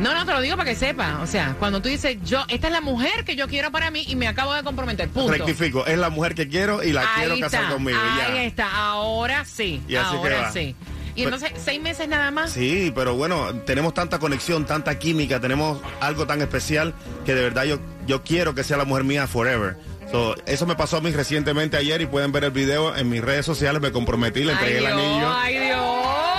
No, 0.00 0.14
no, 0.14 0.24
te 0.24 0.32
lo 0.32 0.40
digo 0.40 0.56
para 0.56 0.70
que 0.70 0.74
sepa. 0.74 1.20
O 1.22 1.26
sea, 1.26 1.54
cuando 1.58 1.82
tú 1.82 1.88
dices, 1.88 2.16
yo, 2.24 2.42
esta 2.48 2.68
es 2.68 2.72
la 2.72 2.80
mujer 2.80 3.24
que 3.24 3.36
yo 3.36 3.46
quiero 3.46 3.70
para 3.70 3.90
mí 3.90 4.02
y 4.08 4.16
me 4.16 4.26
acabo 4.26 4.54
de 4.54 4.62
comprometer. 4.62 5.08
Punto. 5.10 5.30
Rectifico, 5.32 5.86
es 5.86 5.98
la 5.98 6.08
mujer 6.08 6.34
que 6.34 6.48
quiero 6.48 6.82
y 6.82 6.92
la 6.92 7.02
Ahí 7.02 7.26
quiero 7.26 7.38
casar 7.38 7.70
conmigo. 7.70 7.98
Ahí 8.02 8.34
ya. 8.34 8.42
está. 8.44 8.70
Ahora 8.74 9.44
sí. 9.44 9.82
Y 9.86 9.94
ahora 9.96 10.50
sí. 10.50 10.74
Y 11.14 11.24
Pero- 11.24 11.36
entonces, 11.36 11.60
seis 11.62 11.80
meses 11.80 12.08
nada 12.08 12.30
más. 12.30 12.50
Sí, 12.52 12.92
pero 12.94 13.14
bueno, 13.14 13.54
tenemos 13.66 13.94
tanta 13.94 14.18
conexión, 14.18 14.64
tanta 14.64 14.98
química, 14.98 15.40
tenemos 15.40 15.78
algo 16.00 16.26
tan 16.26 16.40
especial 16.42 16.94
que 17.24 17.34
de 17.34 17.42
verdad 17.42 17.64
yo, 17.64 17.78
yo 18.06 18.22
quiero 18.22 18.54
que 18.54 18.64
sea 18.64 18.76
la 18.76 18.84
mujer 18.84 19.04
mía 19.04 19.26
forever. 19.26 19.76
So, 20.10 20.34
eso 20.46 20.66
me 20.66 20.74
pasó 20.74 20.98
a 20.98 21.00
mí 21.00 21.10
recientemente 21.10 21.76
ayer 21.76 22.00
y 22.02 22.06
pueden 22.06 22.32
ver 22.32 22.44
el 22.44 22.50
video 22.50 22.94
en 22.96 23.08
mis 23.08 23.22
redes 23.22 23.46
sociales, 23.46 23.80
me 23.80 23.92
comprometí, 23.92 24.44
le 24.44 24.52
entregué 24.52 24.78
ay, 24.78 24.84
el 24.84 24.92
Dios, 24.92 25.06
anillo. 25.06 25.32
Ay, 25.32 25.58
Dios. 25.58 25.78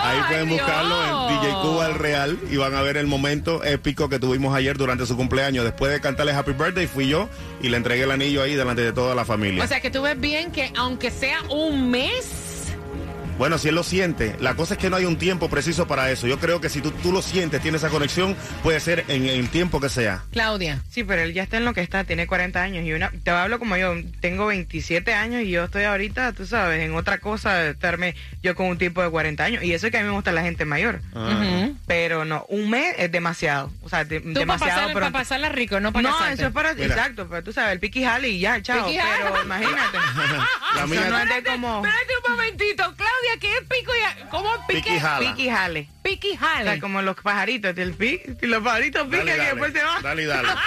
Ahí 0.05 0.17
ay, 0.19 0.23
pueden 0.27 0.49
Dios. 0.49 0.59
buscarlo 0.61 1.29
en 1.31 1.39
DJ 1.41 1.53
Cuba 1.61 1.85
el 1.87 1.95
Real 1.95 2.37
y 2.51 2.57
van 2.57 2.75
a 2.75 2.81
ver 2.81 2.97
el 2.97 3.07
momento 3.07 3.63
épico 3.63 4.09
que 4.09 4.19
tuvimos 4.19 4.53
ayer 4.53 4.77
durante 4.77 5.05
su 5.05 5.15
cumpleaños. 5.15 5.63
Después 5.63 5.91
de 5.93 6.01
cantarle 6.01 6.33
Happy 6.33 6.51
Birthday 6.51 6.87
fui 6.87 7.07
yo 7.07 7.29
y 7.61 7.69
le 7.69 7.77
entregué 7.77 8.03
el 8.03 8.11
anillo 8.11 8.43
ahí 8.43 8.53
delante 8.53 8.81
de 8.81 8.91
toda 8.91 9.15
la 9.15 9.23
familia. 9.23 9.63
O 9.63 9.67
sea 9.67 9.79
que 9.79 9.89
tú 9.89 10.01
ves 10.01 10.19
bien 10.19 10.51
que 10.51 10.71
aunque 10.75 11.09
sea 11.09 11.41
un 11.49 11.89
mes, 11.89 12.25
Bueno, 13.37 13.57
si 13.57 13.67
él 13.69 13.75
lo 13.75 13.83
siente, 13.83 14.35
la 14.39 14.55
cosa 14.55 14.75
es 14.75 14.79
que 14.79 14.89
no 14.89 14.95
hay 14.95 15.05
un 15.05 15.17
tiempo 15.17 15.49
preciso 15.49 15.87
para 15.87 16.09
eso. 16.11 16.27
Yo 16.27 16.39
creo 16.39 16.61
que 16.61 16.69
si 16.69 16.81
tú, 16.81 16.91
tú 16.91 17.11
lo 17.11 17.21
sientes, 17.21 17.61
tienes 17.61 17.81
esa 17.83 17.89
conexión, 17.91 18.35
puede 18.61 18.79
ser 18.79 19.03
en 19.07 19.25
el 19.25 19.49
tiempo 19.49 19.81
que 19.81 19.89
sea. 19.89 20.23
Claudia. 20.31 20.81
Sí, 20.89 21.03
pero 21.03 21.21
él 21.23 21.33
ya 21.33 21.43
está 21.43 21.57
en 21.57 21.65
lo 21.65 21.73
que 21.73 21.81
está, 21.81 22.03
tiene 22.03 22.27
40 22.27 22.61
años 22.61 22.85
y 22.85 22.93
una, 22.93 23.11
te 23.23 23.31
hablo 23.31 23.57
como 23.59 23.75
yo, 23.75 23.95
tengo 24.21 24.45
27 24.45 25.13
años 25.13 25.41
y 25.41 25.49
yo 25.49 25.63
estoy 25.65 25.83
ahorita, 25.83 26.33
tú 26.33 26.45
sabes, 26.45 26.81
en 26.83 26.93
otra 26.95 27.17
cosa 27.17 27.55
de 27.55 27.71
estarme 27.71 28.15
yo 28.43 28.55
con 28.55 28.67
un 28.67 28.77
tipo 28.77 29.01
de 29.01 29.09
40 29.09 29.43
años 29.43 29.63
y 29.63 29.73
eso 29.73 29.87
es 29.87 29.91
que 29.91 29.97
a 29.97 30.01
mí 30.01 30.07
me 30.07 30.13
gusta 30.13 30.31
la 30.31 30.43
gente 30.43 30.63
mayor. 30.65 31.01
Ujú. 31.13 31.75
Pero 31.87 32.25
no, 32.25 32.45
un 32.49 32.69
mes 32.69 32.93
es 32.97 33.11
demasiado, 33.11 33.71
o 33.81 33.89
sea, 33.89 34.05
de- 34.05 34.19
tú 34.19 34.27
para 34.33 34.39
demasiado 34.41 34.69
pasarla, 34.73 34.93
pronto. 34.93 35.11
para 35.11 35.23
pasarla 35.23 35.49
rico, 35.49 35.79
no 35.79 35.91
para 35.91 36.09
no, 36.09 36.15
casarte. 36.15 36.33
eso 36.35 36.47
es 36.47 36.53
para, 36.53 36.73
Mira. 36.75 36.85
exacto, 36.87 37.27
pero 37.29 37.43
tú 37.43 37.51
sabes, 37.51 37.73
el 37.73 37.79
piqui 37.79 38.03
jale 38.03 38.29
y 38.29 38.39
ya, 38.39 38.61
chao, 38.61 38.85
pero 38.87 39.43
imagínate. 39.43 39.97
La 40.75 40.87
mía- 40.87 41.07
no 41.09 41.17
es 41.19 41.29
de 41.29 41.43
como 41.51 41.83
espérate 41.85 42.13
un 42.25 42.31
momentito, 42.35 42.83
Claudia, 42.95 43.22
¿qué 43.39 43.51
es 43.53 43.61
pico 43.67 43.91
y 43.95 44.27
¿Cómo 44.29 44.49
pique? 44.67 44.81
Piqui 44.83 44.99
jala. 44.99 45.19
piqui 45.35 45.49
jale. 45.49 45.89
Piqui 46.03 46.31
O 46.33 46.37
jale. 46.37 46.71
sea, 46.71 46.79
como 46.79 47.01
los 47.01 47.15
pajaritos, 47.17 47.77
el 47.77 47.93
pi, 47.93 48.21
y 48.41 48.45
los 48.47 48.63
pajaritos 48.63 49.07
pican 49.07 49.25
Dale, 49.25 49.43
y 49.43 49.45
después 49.47 49.73
se 49.73 49.83
van. 49.83 50.03
dale, 50.03 50.25
dale, 50.25 50.47
dale. 50.47 50.59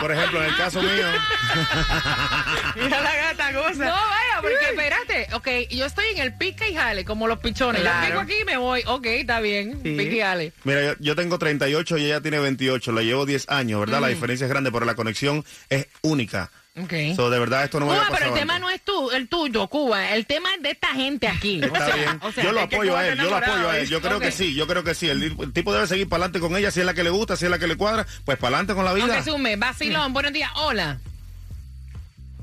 Por 0.00 0.10
ejemplo, 0.12 0.40
en 0.42 0.50
el 0.50 0.56
caso 0.56 0.82
mío, 0.82 0.90
Mira 2.76 3.00
la 3.00 3.14
gata 3.14 3.52
goza. 3.52 3.84
No, 3.84 3.92
vaya, 3.92 4.40
porque 4.40 4.64
espérate. 4.70 5.28
Ok, 5.34 5.48
yo 5.70 5.86
estoy 5.86 6.06
en 6.14 6.18
el 6.18 6.34
pica 6.36 6.66
y 6.68 6.74
jale, 6.74 7.04
como 7.04 7.26
los 7.28 7.38
pichones. 7.38 7.80
Yo 7.82 7.88
Claro. 7.88 8.06
pico 8.06 8.20
aquí 8.20 8.34
y 8.42 8.44
me 8.44 8.56
voy. 8.56 8.82
Ok, 8.86 9.06
está 9.06 9.40
bien. 9.40 9.80
Sí. 9.82 9.94
Pica 9.96 10.14
y 10.14 10.20
jale. 10.20 10.52
mira, 10.64 10.82
yo, 10.82 10.92
yo 10.98 11.16
tengo 11.16 11.38
38 11.38 11.98
y 11.98 12.06
ella 12.06 12.20
tiene 12.20 12.38
28, 12.40 12.92
la 12.92 13.02
llevo 13.02 13.24
10 13.26 13.48
años, 13.48 13.80
¿verdad? 13.80 13.98
Mm. 13.98 14.02
La 14.02 14.08
diferencia 14.08 14.44
es 14.46 14.50
grande, 14.50 14.72
pero 14.72 14.84
la 14.84 14.94
conexión 14.94 15.44
es 15.68 15.86
única. 16.02 16.50
Ok. 16.76 16.92
So, 17.14 17.30
de 17.30 17.38
verdad, 17.38 17.62
esto 17.64 17.78
no 17.78 17.86
me 17.86 17.92
Cuba, 17.92 18.06
había 18.06 18.18
pero 18.18 18.34
el 18.34 18.40
tema 18.40 18.54
antes. 18.56 18.68
no 18.68 18.74
es 18.74 18.80
tú, 18.82 19.10
el 19.12 19.28
tuyo, 19.28 19.68
Cuba. 19.68 20.10
El 20.12 20.26
tema 20.26 20.48
es 20.56 20.62
de 20.62 20.70
esta 20.72 20.88
gente 20.88 21.28
aquí. 21.28 21.60
O 21.62 21.66
Está 21.66 21.86
sea, 21.86 21.94
bien. 21.96 22.18
o 22.20 22.32
sea, 22.32 22.42
yo 22.44 22.50
lo 22.52 22.60
apoyo 22.62 22.96
a 22.96 23.06
él, 23.06 23.16
yo 23.16 23.30
lo 23.30 23.36
apoyo 23.36 23.70
a 23.70 23.78
él. 23.78 23.88
Yo 23.88 24.00
creo 24.00 24.18
que 24.18 24.32
sí, 24.32 24.54
yo 24.54 24.66
creo 24.66 24.82
que 24.82 24.94
sí. 24.94 25.08
El, 25.08 25.22
el 25.22 25.52
tipo 25.52 25.72
debe 25.72 25.86
seguir 25.86 26.08
para 26.08 26.24
adelante 26.24 26.40
con 26.40 26.56
ella, 26.56 26.72
si 26.72 26.80
es 26.80 26.86
la 26.86 26.94
que 26.94 27.04
le 27.04 27.10
gusta, 27.10 27.36
si 27.36 27.44
es 27.44 27.50
la 27.52 27.60
que 27.60 27.68
le 27.68 27.76
cuadra, 27.76 28.06
pues 28.24 28.38
para 28.38 28.56
adelante 28.56 28.74
con 28.74 28.84
la 28.84 28.92
vida. 28.92 29.22
Mes. 29.38 29.58
Vacilón, 29.58 30.12
buenos 30.12 30.32
días. 30.32 30.50
Hola. 30.56 30.98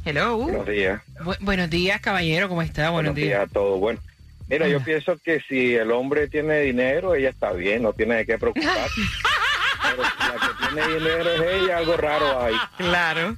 Hello. 0.06 0.38
Buenos 0.38 0.66
días. 0.68 1.02
Bu- 1.20 1.38
buenos 1.42 1.70
días, 1.70 2.00
caballero. 2.02 2.48
¿Cómo 2.50 2.62
está? 2.62 2.90
Buenos, 2.90 3.14
días. 3.14 3.42
a 3.44 3.48
todos. 3.48 3.80
Bueno, 3.82 4.00
mira, 4.48 4.68
yo 4.70 4.82
pienso 4.82 5.18
que 5.18 5.42
si 5.48 5.76
el 5.76 5.92
hombre 5.92 6.28
tiene 6.30 6.62
dinero, 6.62 7.14
ella 7.16 7.30
está 7.30 7.52
bien, 7.52 7.84
no 7.84 7.92
tiene 7.94 8.16
de 8.16 8.26
qué 8.26 8.38
preocuparse. 8.38 9.02
Pero 9.82 10.04
si 10.04 10.20
la 10.20 10.34
que 10.34 10.76
tiene 10.76 10.94
dinero 11.00 11.30
es 11.32 11.62
ella, 11.64 11.78
algo 11.78 11.98
raro 11.98 12.42
hay. 12.42 12.56
Claro. 12.78 13.38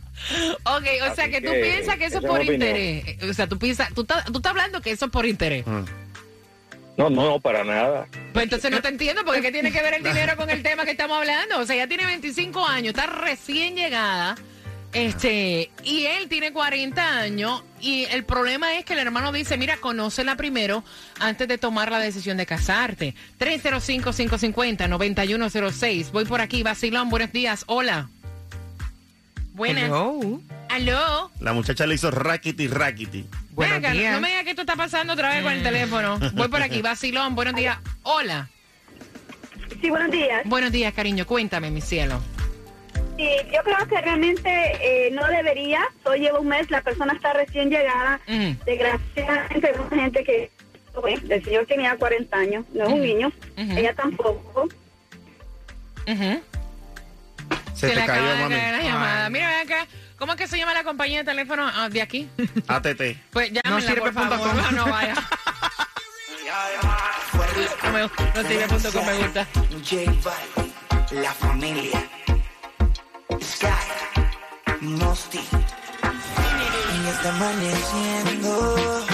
Ok, 0.63 0.84
o 1.12 1.15
sea 1.15 1.25
Así 1.25 1.32
que 1.32 1.41
tú 1.41 1.51
que 1.51 1.62
piensas 1.62 1.97
que 1.97 2.06
eso 2.06 2.17
es 2.19 2.25
por 2.25 2.39
opinión. 2.39 2.56
interés. 2.56 3.23
O 3.29 3.34
sea, 3.34 3.47
tú 3.47 3.58
piensas, 3.58 3.93
tú 3.93 4.01
estás, 4.01 4.25
tú 4.25 4.38
estás 4.38 4.49
hablando 4.51 4.82
que 4.82 4.91
eso 4.91 5.06
es 5.06 5.12
por 5.12 5.25
interés. 5.25 5.65
Mm. 5.65 5.84
No, 6.95 7.10
no, 7.10 7.23
no, 7.23 7.39
para 7.39 7.63
nada. 7.63 8.08
Pues 8.34 8.43
entonces 8.43 8.69
no 8.69 8.82
te 8.82 8.88
entiendo 8.88 9.23
porque 9.25 9.41
¿qué 9.41 9.51
tiene 9.51 9.71
que 9.71 9.82
ver 9.82 9.95
el 9.95 10.03
dinero 10.03 10.38
con 10.38 10.49
el 10.49 10.62
tema 10.62 10.86
que 10.86 10.91
estamos 10.91 11.17
hablando? 11.17 11.60
O 11.60 11.65
sea, 11.65 11.75
ella 11.75 11.88
tiene 11.88 12.06
25 12.06 12.65
años, 12.65 12.93
está 12.93 13.08
recién 13.08 13.75
llegada 13.75 14.36
Este, 14.93 15.71
y 15.84 16.06
él 16.06 16.29
tiene 16.29 16.53
40 16.53 17.19
años 17.19 17.63
y 17.82 18.06
el 18.06 18.23
problema 18.25 18.77
es 18.77 18.86
que 18.86 18.93
el 18.93 18.99
hermano 18.99 19.32
dice, 19.32 19.58
mira, 19.58 19.77
conócela 19.77 20.36
primero 20.36 20.84
antes 21.19 21.47
de 21.47 21.58
tomar 21.58 21.89
la 21.91 21.97
decisión 21.97 22.38
de 22.38 22.45
casarte. 22.45 23.15
305-550-9106. 23.39 26.12
Voy 26.12 26.25
por 26.25 26.41
aquí, 26.41 26.62
Basilón, 26.62 27.10
buenos 27.10 27.32
días, 27.32 27.63
hola. 27.65 28.10
Buenas. 29.53 29.86
Hello. 29.86 30.39
Aló. 30.69 31.32
La 31.39 31.53
muchacha 31.53 31.88
le 31.88 31.95
hizo 31.95 32.12
rackety 32.12 32.67
rackety. 32.67 33.25
No 33.56 34.21
me 34.21 34.29
digas 34.29 34.43
que 34.43 34.51
esto 34.51 34.62
está 34.62 34.75
pasando 34.75 35.13
otra 35.13 35.29
vez 35.29 35.41
con 35.43 35.53
el 35.53 35.63
teléfono. 35.63 36.19
Voy 36.34 36.49
por 36.49 36.62
aquí, 36.62 36.84
Basilón, 36.84 37.34
buenos 37.36 37.56
días. 37.56 37.79
Hola. 38.03 38.47
Sí, 39.82 39.89
buenos 39.89 40.12
días. 40.12 40.43
Buenos 40.45 40.71
días, 40.71 40.93
cariño, 40.93 41.25
cuéntame, 41.25 41.71
mi 41.71 41.82
cielo. 41.82 42.21
Sí, 43.17 43.30
yo 43.54 43.62
creo 43.63 43.88
que 43.88 44.02
realmente 44.02 44.49
eh, 44.82 45.12
no 45.12 45.28
debería. 45.28 45.82
Hoy 46.04 46.19
lleva 46.19 46.39
un 46.39 46.47
mes, 46.47 46.69
la 46.71 46.82
persona 46.82 47.13
está 47.13 47.34
recién 47.34 47.69
llegada. 47.69 48.19
Mm. 48.28 48.52
Desgraciadamente 48.65 49.67
hay 49.67 49.78
mucha 49.78 49.95
gente 49.95 50.23
que... 50.23 50.52
bueno, 50.99 51.21
el 51.30 51.43
señor 51.43 51.65
tenía 51.67 51.95
40 51.95 52.36
años, 52.38 52.65
no 52.73 52.86
es 52.86 52.89
un 52.93 53.02
niño. 53.02 53.32
Ella 53.56 53.93
tampoco. 53.93 54.67
Se, 57.76 57.88
te 57.89 57.95
le 57.95 58.06
cayó, 58.06 58.21
acaba 58.21 58.34
de 58.34 58.41
mami. 58.43 58.56
caer 58.56 58.76
la 58.78 58.84
llamada. 58.84 59.30
Mira, 59.30 59.47
ven 59.49 59.60
acá. 59.71 59.88
¿Cómo 60.17 60.34
es 60.34 60.38
que 60.38 60.47
se 60.47 60.58
llama 60.58 60.73
la 60.73 60.84
compañía 60.84 61.19
de 61.19 61.26
teléfono 61.26 61.69
ah, 61.73 61.89
de 61.89 62.02
aquí? 62.02 62.30
ATT. 62.67 63.02
Pues 63.32 63.52
llámenla, 63.52 63.69
No 63.69 63.82
sirve 63.82 64.02
por 64.02 64.13
favor. 64.13 64.38
punto 64.39 64.49
com. 64.49 64.58
No, 64.58 64.71
no 64.86 64.91
vaya. 64.91 65.15
No, 67.84 67.91
me, 67.91 67.99
no 68.02 68.47
sirve 68.49 68.67
punto 68.67 68.91
com, 68.91 69.06
me 69.06 69.13
gusta. 69.17 69.47
J 69.84 70.12
Balvin, 70.23 71.21
la 71.23 71.34
familia, 71.34 72.10
Sky, 73.63 74.82
Mosty, 74.82 75.39
y 75.39 77.08
está 77.08 77.30
amaneciendo. 77.30 79.12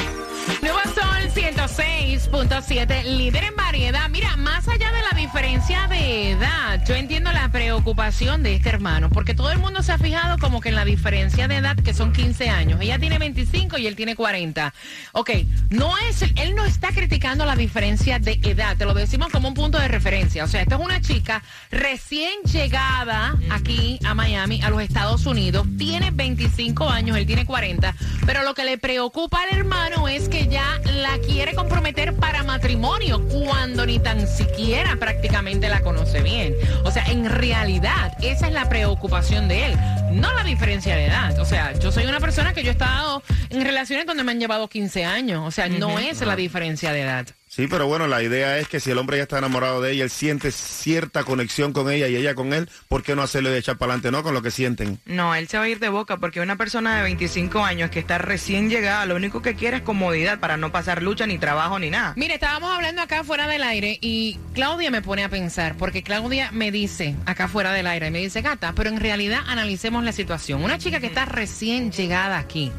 Nuevo 1.59 1.73
Sol 1.73 1.89
106.7, 2.29 3.03
líder 3.03 3.43
en 3.43 3.55
variedad. 3.55 4.09
Mira, 4.09 4.35
más 4.37 4.67
allá 4.67 4.91
de 4.91 5.01
la 5.01 5.17
diferencia 5.17 5.87
de 5.87 6.31
edad, 6.31 6.83
yo 6.85 6.95
entiendo 6.95 7.31
la 7.33 7.51
preocupación 7.51 8.43
de 8.43 8.55
este 8.55 8.69
hermano, 8.69 9.09
porque 9.09 9.33
todo 9.33 9.51
el 9.51 9.59
mundo 9.59 9.83
se 9.83 9.91
ha 9.91 9.97
fijado 9.97 10.37
como 10.37 10.61
que 10.61 10.69
en 10.69 10.75
la 10.75 10.85
diferencia 10.85 11.47
de 11.47 11.57
edad, 11.57 11.75
que 11.75 11.93
son 11.93 12.13
15 12.13 12.49
años. 12.49 12.79
Ella 12.81 12.97
tiene 12.97 13.19
25 13.19 13.77
y 13.77 13.87
él 13.87 13.95
tiene 13.95 14.15
40. 14.15 14.73
Ok, 15.11 15.31
no 15.69 15.97
es, 16.09 16.21
él 16.21 16.55
no 16.55 16.65
está 16.65 16.89
criticando 16.89 17.45
la 17.45 17.55
diferencia 17.55 18.19
de 18.19 18.39
edad, 18.43 18.77
te 18.77 18.85
lo 18.85 18.93
decimos 18.93 19.29
como 19.29 19.49
un 19.49 19.53
punto 19.53 19.79
de 19.79 19.87
referencia. 19.87 20.45
O 20.45 20.47
sea, 20.47 20.61
esta 20.61 20.75
es 20.75 20.81
una 20.81 21.01
chica 21.01 21.43
recién 21.71 22.41
llegada 22.43 23.35
aquí 23.49 23.99
a 24.05 24.13
Miami, 24.13 24.61
a 24.61 24.69
los 24.69 24.81
Estados 24.81 25.25
Unidos, 25.25 25.67
tiene 25.77 26.11
25 26.11 26.89
años, 26.89 27.17
él 27.17 27.25
tiene 27.25 27.45
40, 27.45 27.95
pero 28.25 28.43
lo 28.43 28.53
que 28.53 28.63
le 28.63 28.77
preocupa 28.77 29.41
al 29.43 29.57
hermano 29.57 30.07
es 30.07 30.29
que 30.29 30.47
ya 30.47 30.79
la 30.85 31.17
quiere 31.19 31.48
comprometer 31.53 32.15
para 32.15 32.43
matrimonio 32.43 33.25
cuando 33.27 33.85
ni 33.85 33.99
tan 33.99 34.27
siquiera 34.27 34.95
prácticamente 34.97 35.69
la 35.69 35.81
conoce 35.81 36.21
bien. 36.21 36.55
O 36.83 36.91
sea, 36.91 37.05
en 37.05 37.29
realidad 37.29 38.13
esa 38.21 38.47
es 38.47 38.53
la 38.53 38.69
preocupación 38.69 39.47
de 39.47 39.67
él, 39.67 39.75
no 40.11 40.33
la 40.33 40.43
diferencia 40.43 40.95
de 40.95 41.05
edad. 41.05 41.39
O 41.39 41.45
sea, 41.45 41.73
yo 41.79 41.91
soy 41.91 42.05
una 42.05 42.19
persona 42.19 42.53
que 42.53 42.63
yo 42.63 42.69
he 42.69 42.73
estado 42.73 43.23
en 43.49 43.61
relaciones 43.63 44.05
donde 44.05 44.23
me 44.23 44.31
han 44.31 44.39
llevado 44.39 44.67
15 44.67 45.05
años. 45.05 45.47
O 45.47 45.51
sea, 45.51 45.69
no 45.69 45.99
es 45.99 46.21
la 46.21 46.35
diferencia 46.35 46.91
de 46.91 47.01
edad. 47.01 47.27
Sí, 47.49 47.65
pero 47.67 47.87
bueno, 47.87 48.05
la 48.05 48.21
idea 48.21 48.59
es 48.59 48.67
que 48.67 48.79
si 48.79 48.91
el 48.91 48.99
hombre 48.99 49.17
ya 49.17 49.23
está 49.23 49.39
enamorado 49.39 49.81
de 49.81 49.91
ella, 49.91 50.03
él 50.03 50.11
siente 50.11 50.51
cierta 50.51 51.23
conexión 51.23 51.73
con 51.73 51.89
ella 51.89 52.07
y 52.07 52.15
ella 52.15 52.35
con 52.35 52.53
él, 52.53 52.69
¿por 52.87 53.01
qué 53.01 53.15
no 53.15 53.23
hacerlo 53.23 53.51
y 53.51 53.57
echar 53.57 53.79
para 53.79 53.93
adelante, 53.93 54.11
no? 54.11 54.21
Con 54.21 54.35
lo 54.35 54.43
que 54.43 54.51
sienten. 54.51 54.99
No, 55.05 55.33
él 55.33 55.47
se 55.47 55.57
va 55.57 55.63
a 55.63 55.67
ir 55.67 55.79
de 55.79 55.89
boca 55.89 56.17
porque 56.17 56.41
una 56.41 56.57
persona 56.57 56.97
de 56.97 57.01
25 57.01 57.65
años 57.65 57.89
que 57.89 57.97
está 57.97 58.19
recién 58.19 58.69
llegada, 58.69 59.07
lo 59.07 59.15
único 59.15 59.41
que 59.41 59.55
quiere 59.55 59.77
es 59.77 59.81
comodidad 59.83 60.39
para 60.39 60.57
no 60.57 60.71
pasar 60.71 61.01
lucha, 61.01 61.25
ni 61.25 61.39
trabajo, 61.39 61.79
ni 61.79 61.89
nada. 61.89 62.13
Mire, 62.17 62.35
estábamos 62.35 62.69
hablando 62.69 63.01
acá 63.01 63.23
fuera 63.23 63.47
del 63.47 63.63
aire 63.63 63.97
y 63.99 64.37
Claudia 64.53 64.91
me 64.91 65.01
pone 65.01 65.23
a 65.23 65.29
pensar, 65.29 65.75
porque 65.75 66.03
Claudia 66.03 66.51
me 66.51 66.69
dice 66.69 67.15
acá 67.25 67.47
fuera 67.47 67.73
del 67.73 67.87
aire, 67.87 68.11
me 68.11 68.19
dice, 68.19 68.43
gata, 68.43 68.73
pero 68.75 68.91
en 68.91 68.99
realidad 68.99 69.39
analicemos 69.47 70.03
la 70.03 70.11
situación. 70.11 70.63
Una 70.63 70.77
chica 70.77 70.99
que 70.99 71.07
está 71.07 71.25
recién 71.25 71.91
llegada 71.91 72.37
aquí, 72.37 72.71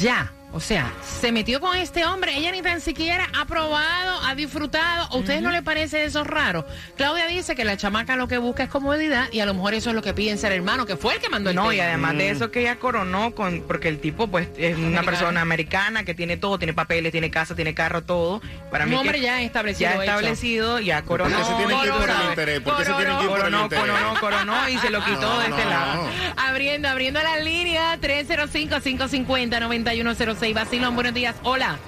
ya. 0.00 0.32
O 0.56 0.60
sea, 0.60 0.92
se 1.20 1.32
metió 1.32 1.58
con 1.60 1.76
este 1.76 2.04
hombre, 2.04 2.36
ella 2.38 2.52
ni 2.52 2.62
tan 2.62 2.80
siquiera 2.80 3.26
ha 3.36 3.44
probado, 3.44 4.20
ha 4.24 4.36
disfrutado. 4.36 5.08
¿A 5.10 5.16
ustedes 5.16 5.42
no 5.42 5.50
les 5.50 5.62
parece 5.62 6.04
eso 6.04 6.22
raro? 6.22 6.64
Claudia 6.96 7.26
dice 7.26 7.56
que 7.56 7.64
la 7.64 7.76
chamaca 7.76 8.14
lo 8.14 8.28
que 8.28 8.38
busca 8.38 8.62
es 8.62 8.68
comodidad 8.68 9.26
y 9.32 9.40
a 9.40 9.46
lo 9.46 9.54
mejor 9.54 9.74
eso 9.74 9.90
es 9.90 9.96
lo 9.96 10.02
que 10.02 10.14
piensa 10.14 10.46
el 10.46 10.52
hermano, 10.52 10.86
que 10.86 10.96
fue 10.96 11.14
el 11.14 11.20
que 11.20 11.28
mandó 11.28 11.50
el 11.50 11.56
No, 11.56 11.62
tema. 11.62 11.74
y 11.74 11.80
además 11.80 12.16
de 12.16 12.30
eso 12.30 12.52
que 12.52 12.60
ella 12.60 12.76
coronó 12.76 13.34
con, 13.34 13.62
porque 13.66 13.88
el 13.88 13.98
tipo 13.98 14.28
pues 14.28 14.46
es 14.56 14.78
una 14.78 15.02
persona 15.02 15.40
americana 15.40 16.04
que 16.04 16.14
tiene 16.14 16.36
todo, 16.36 16.56
tiene 16.56 16.72
papeles, 16.72 17.10
tiene 17.10 17.32
casa, 17.32 17.56
tiene 17.56 17.74
carro, 17.74 18.04
todo. 18.04 18.40
Para 18.70 18.84
Un 18.84 18.90
mí 18.90 18.96
hombre 18.96 19.18
que 19.18 19.24
ya 19.24 19.42
establecido, 19.42 19.90
Ya 19.90 19.94
hecho. 19.94 20.02
establecido, 20.04 20.78
ya 20.78 21.02
coronó. 21.02 21.36
¿Por 21.36 21.46
qué 21.46 21.50
se 21.50 21.56
tienen 21.56 21.80
que 21.80 21.86
ir 21.86 21.92
por 21.94 22.08
el 22.10 22.16
interés? 22.28 22.60
¿Por 22.60 22.76
qué 22.76 22.84
se 22.84 22.92
tienen 22.92 23.16
que 23.18 23.22
ir 23.24 23.28
por 23.28 23.38
el 23.38 23.42
Coronó, 23.44 23.62
interés? 23.64 23.84
coronó, 23.90 24.20
coronó 24.20 24.68
y 24.68 24.78
se 24.78 24.90
lo 24.90 25.04
quitó 25.04 25.20
No, 25.20 25.38
de 25.40 25.48
este 25.48 25.64
no, 25.64 25.70
lado. 25.70 26.06
Abriendo, 26.36 26.88
abriendo 26.88 27.20
la 27.20 27.38
línea 27.38 27.98
305-550-9106. 28.00 30.43
Basilón, 30.52 30.94
buenos 30.94 31.14
días. 31.14 31.36
Hola. 31.42 31.78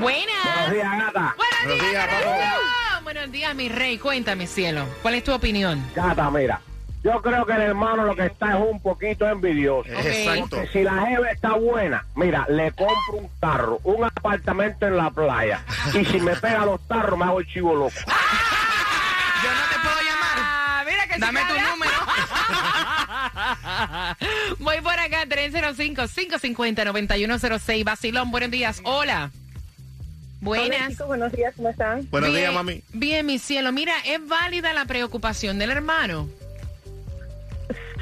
Buenas. 0.00 0.28
Buenos 0.44 0.72
días, 0.72 0.90
gata. 0.98 1.34
Buenos 1.36 1.64
Buenos 1.64 1.90
días, 1.90 2.08
días. 2.08 2.54
Buenos 3.02 3.32
días, 3.32 3.54
mi 3.54 3.68
rey. 3.68 3.98
Cuéntame, 3.98 4.46
cielo. 4.46 4.86
¿Cuál 5.02 5.14
es 5.14 5.24
tu 5.24 5.32
opinión? 5.32 5.84
Gata, 5.94 6.30
mira. 6.30 6.60
Yo 7.02 7.22
creo 7.22 7.46
que 7.46 7.52
el 7.52 7.62
hermano 7.62 8.04
lo 8.04 8.14
que 8.16 8.26
está 8.26 8.56
es 8.56 8.60
un 8.60 8.80
poquito 8.80 9.28
envidioso. 9.28 9.88
Exacto. 9.90 10.62
Si 10.72 10.82
la 10.82 11.06
jeva 11.06 11.30
está 11.30 11.52
buena, 11.54 12.04
mira, 12.16 12.44
le 12.48 12.72
compro 12.72 13.18
un 13.18 13.30
carro, 13.40 13.80
un 13.84 14.04
apartamento 14.04 14.86
en 14.86 14.96
la 14.96 15.10
playa. 15.10 15.62
Y 15.94 16.04
si 16.04 16.20
me 16.20 16.34
pega 16.36 16.64
los 16.64 16.80
tarros, 16.88 17.18
me 17.18 17.24
hago 17.24 17.40
el 17.40 17.46
chivo 17.46 17.74
loco. 17.74 17.94
Yo 19.42 19.50
no 19.50 19.64
te 19.70 19.78
puedo 19.80 20.00
llamar. 20.00 20.38
Ah, 20.38 20.82
mira 20.86 21.06
que 21.06 21.18
Dame 21.18 21.40
tu 21.40 21.54
número. 21.54 21.87
Voy 24.58 24.80
por 24.82 24.98
acá, 24.98 25.24
305-550-9106. 25.26 27.84
Basilón, 27.84 28.30
buenos 28.30 28.50
días. 28.50 28.80
Hola. 28.84 29.30
Hola, 30.44 30.60
Buenas. 30.60 30.90
chicos, 30.90 31.06
buenos 31.08 31.32
días, 31.32 31.52
¿cómo 31.56 31.68
están? 31.68 32.08
Buenos 32.10 32.30
Bien, 32.30 32.42
días, 32.42 32.54
mami. 32.54 32.80
Bien, 32.92 33.26
mi 33.26 33.40
cielo. 33.40 33.72
Mira, 33.72 33.94
¿es 34.06 34.24
válida 34.28 34.72
la 34.72 34.84
preocupación 34.84 35.58
del 35.58 35.72
hermano? 35.72 36.28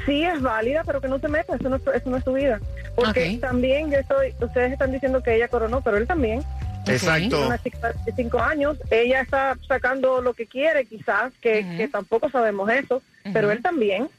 Sí, 0.05 0.23
es 0.23 0.39
válida, 0.41 0.83
pero 0.85 1.01
que 1.01 1.07
no 1.07 1.17
se 1.19 1.27
meta, 1.27 1.55
eso 1.55 1.67
no, 1.67 1.77
eso 1.77 2.09
no 2.09 2.17
es 2.17 2.23
tu 2.23 2.33
vida. 2.33 2.59
Porque 2.95 3.37
también 3.41 3.91
yo 3.91 3.97
estoy, 3.97 4.33
ustedes 4.39 4.71
están 4.71 4.91
diciendo 4.91 5.21
que 5.21 5.35
ella 5.35 5.47
coronó, 5.47 5.81
pero 5.81 5.97
él 5.97 6.07
también. 6.07 6.43
Exacto. 6.89 7.47
Una 7.47 7.61
chica 7.61 7.93
de 8.05 8.11
cinco 8.15 8.39
años, 8.39 8.77
ella 8.91 9.21
está 9.21 9.57
sacando 9.67 10.21
lo 10.21 10.33
que 10.33 10.45
quiere, 10.45 10.85
quizás, 10.85 11.33
que, 11.41 11.65
que 11.77 11.87
tampoco 11.87 12.29
sabemos 12.29 12.69
eso, 12.69 13.01
pero 13.33 13.51
él 13.51 13.61
también. 13.61 14.09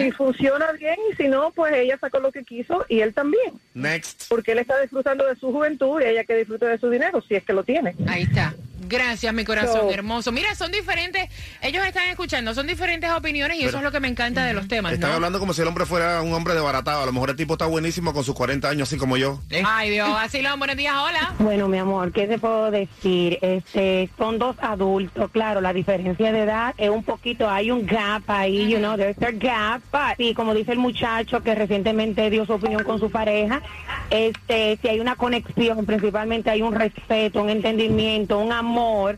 Si 0.00 0.10
funciona 0.12 0.72
bien 0.72 0.96
y 1.10 1.16
si 1.16 1.28
no, 1.28 1.50
pues 1.52 1.74
ella 1.74 1.98
sacó 1.98 2.20
lo 2.20 2.32
que 2.32 2.44
quiso 2.44 2.84
y 2.88 3.00
él 3.00 3.14
también. 3.14 3.54
Next. 3.74 4.24
Porque 4.28 4.52
él 4.52 4.58
está 4.58 4.80
disfrutando 4.80 5.26
de 5.26 5.36
su 5.36 5.52
juventud 5.52 6.00
y 6.00 6.04
ella 6.04 6.24
que 6.24 6.36
disfrute 6.36 6.66
de 6.66 6.78
su 6.78 6.90
dinero, 6.90 7.22
si 7.22 7.34
es 7.34 7.44
que 7.44 7.52
lo 7.52 7.64
tiene. 7.64 7.94
Ahí 8.06 8.22
está. 8.22 8.54
Gracias, 8.88 9.32
mi 9.34 9.44
corazón 9.44 9.80
So- 9.82 9.90
hermoso. 9.90 10.32
Mira, 10.32 10.54
son 10.54 10.70
diferentes, 10.72 11.28
ellos 11.62 11.84
están 11.86 12.08
escuchando, 12.08 12.54
son 12.54 12.66
diferentes 12.66 13.10
opiniones 13.10 13.56
y 13.58 13.64
eso 13.64 13.78
es 13.78 13.82
lo 13.82 13.90
que 13.92 14.00
me 14.00 14.08
encanta 14.08 14.44
de 14.44 14.54
los 14.54 14.68
temas, 14.68 14.92
Están 14.92 15.10
¿no? 15.10 15.16
hablando 15.16 15.38
como 15.38 15.52
si 15.54 15.62
el 15.62 15.68
hombre 15.68 15.86
fuera 15.86 16.22
un 16.22 16.32
hombre 16.32 16.54
desbaratado. 16.54 17.02
A 17.02 17.06
lo 17.06 17.12
mejor 17.12 17.30
el 17.30 17.36
tipo 17.36 17.54
está 17.54 17.66
buenísimo 17.66 18.12
con 18.12 18.24
sus 18.24 18.34
40 18.34 18.68
años, 18.68 18.88
así 18.88 18.96
como 18.98 19.16
yo. 19.16 19.40
Ay, 19.66 19.90
Dios, 19.90 20.08
Basilón, 20.10 20.58
buenos 20.58 20.76
días, 20.76 20.94
hola. 20.96 21.34
Bueno, 21.38 21.68
mi 21.68 21.78
amor, 21.78 22.12
¿qué 22.12 22.26
te 22.26 22.38
puedo 22.38 22.70
decir? 22.70 23.38
Este, 23.42 24.08
son 24.18 24.38
dos 24.38 24.56
adultos, 24.60 25.30
claro, 25.30 25.60
la 25.60 25.72
diferencia 25.72 26.32
de 26.32 26.40
edad 26.42 26.74
es 26.78 26.90
un 26.90 27.02
poquito, 27.04 27.48
hay 27.50 27.70
un 27.70 27.86
gap 27.86 28.22
ahí, 28.28 28.68
you 28.68 28.78
know, 28.78 28.96
there's 28.96 29.16
a 29.22 29.30
gap, 29.32 29.80
but, 29.92 30.18
y 30.18 30.34
como 30.34 30.54
dice 30.54 30.72
el 30.72 30.78
muchacho 30.78 31.42
que 31.42 31.54
recientemente 31.54 32.28
dio 32.30 32.46
su 32.46 32.52
opinión 32.54 32.82
con 32.84 32.98
su 33.00 33.10
pareja, 33.10 33.62
este, 34.10 34.78
si 34.80 34.88
hay 34.88 35.00
una 35.00 35.16
conexión, 35.16 35.84
principalmente 35.86 36.50
hay 36.50 36.62
un 36.62 36.74
respeto, 36.74 37.42
un 37.42 37.50
entendimiento, 37.50 38.38
un 38.38 38.52
amor, 38.52 38.73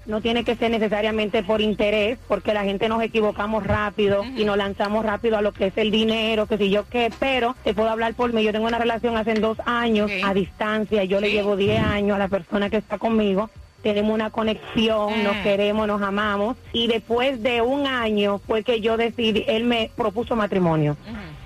no 0.06 0.20
tiene 0.20 0.44
que 0.44 0.56
ser 0.56 0.70
necesariamente 0.70 1.42
por 1.42 1.60
interés, 1.60 2.18
porque 2.28 2.54
la 2.54 2.64
gente 2.64 2.88
nos 2.88 3.02
equivocamos 3.02 3.64
rápido 3.64 4.24
y 4.36 4.44
nos 4.44 4.56
lanzamos 4.56 5.04
rápido 5.04 5.36
a 5.36 5.42
lo 5.42 5.52
que 5.52 5.66
es 5.66 5.78
el 5.78 5.90
dinero, 5.90 6.46
que 6.46 6.58
si 6.58 6.70
yo 6.70 6.88
qué, 6.88 7.10
pero 7.18 7.56
te 7.64 7.74
puedo 7.74 7.88
hablar 7.88 8.14
por 8.14 8.32
mí, 8.32 8.42
yo 8.42 8.52
tengo 8.52 8.66
una 8.66 8.78
relación 8.78 9.16
hace 9.16 9.34
dos 9.34 9.58
años 9.64 10.10
a 10.24 10.34
distancia, 10.34 11.04
yo 11.04 11.20
le 11.20 11.30
llevo 11.30 11.56
10 11.56 11.82
años 11.82 12.16
a 12.16 12.18
la 12.18 12.28
persona 12.28 12.70
que 12.70 12.76
está 12.76 12.98
conmigo. 12.98 13.50
Tenemos 13.82 14.14
una 14.14 14.30
conexión, 14.30 15.22
nos 15.22 15.36
queremos, 15.38 15.86
nos 15.86 16.02
amamos. 16.02 16.56
Y 16.72 16.88
después 16.88 17.42
de 17.42 17.62
un 17.62 17.86
año 17.86 18.38
fue 18.38 18.64
que 18.64 18.80
yo 18.80 18.96
decidí, 18.96 19.44
él 19.46 19.64
me 19.64 19.90
propuso 19.96 20.34
matrimonio. 20.34 20.96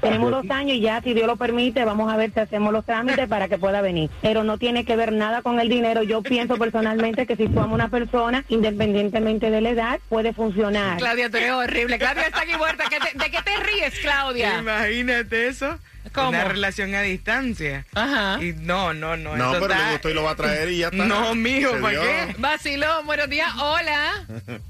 Tenemos 0.00 0.30
dos 0.30 0.44
años 0.50 0.76
y 0.76 0.80
ya, 0.80 1.00
si 1.02 1.12
Dios 1.14 1.26
lo 1.26 1.36
permite, 1.36 1.84
vamos 1.84 2.12
a 2.12 2.16
ver 2.16 2.32
si 2.32 2.40
hacemos 2.40 2.72
los 2.72 2.84
trámites 2.84 3.28
para 3.28 3.48
que 3.48 3.58
pueda 3.58 3.80
venir. 3.82 4.10
Pero 4.22 4.44
no 4.44 4.58
tiene 4.58 4.84
que 4.84 4.96
ver 4.96 5.12
nada 5.12 5.42
con 5.42 5.60
el 5.60 5.68
dinero. 5.68 6.02
Yo 6.02 6.22
pienso 6.22 6.56
personalmente 6.56 7.26
que 7.26 7.36
si 7.36 7.44
a 7.44 7.64
una 7.66 7.88
persona, 7.88 8.44
independientemente 8.48 9.50
de 9.50 9.60
la 9.60 9.70
edad, 9.70 10.00
puede 10.08 10.32
funcionar. 10.32 10.98
Claudia, 10.98 11.28
tú 11.30 11.36
eres 11.36 11.52
horrible. 11.52 11.98
Claudia 11.98 12.22
está 12.26 12.42
aquí 12.42 12.56
muerta. 12.56 12.84
¿Qué 12.88 12.98
te- 12.98 13.18
¿De 13.18 13.30
qué 13.30 13.38
te 13.42 13.56
ríes? 13.58 13.98
Claudia? 14.00 14.58
Imagínate 14.58 15.48
eso. 15.48 15.78
¿Cómo? 16.12 16.30
Una 16.30 16.44
relación 16.44 16.94
a 16.94 17.02
distancia. 17.02 17.84
Ajá. 17.94 18.42
Y 18.42 18.52
no, 18.54 18.94
no, 18.94 19.16
no. 19.16 19.36
No, 19.36 19.50
eso 19.52 19.60
pero 19.60 19.72
está- 19.74 19.86
le 19.86 19.92
gustó 19.92 20.08
y 20.10 20.14
lo 20.14 20.22
va 20.24 20.30
a 20.30 20.36
traer 20.36 20.70
y 20.70 20.78
ya 20.78 20.86
está. 20.88 21.04
No, 21.04 21.34
mijo, 21.34 21.72
¿para 21.80 22.00
qué? 22.00 22.34
Vacilón, 22.38 23.06
buenos 23.06 23.28
días. 23.28 23.50
Hola. 23.60 24.26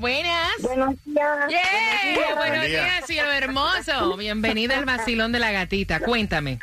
Buenas. 0.00 0.50
Buenos 0.62 0.94
días. 1.04 1.48
Yeah, 1.48 2.14
Buenos 2.14 2.36
Buen 2.38 2.52
día. 2.62 2.68
días, 2.84 3.06
cielo 3.06 3.30
hermoso. 3.30 4.16
Bienvenida 4.16 4.78
al 4.78 4.86
vacilón 4.86 5.30
de 5.30 5.38
la 5.38 5.52
gatita. 5.52 6.00
Cuéntame. 6.00 6.58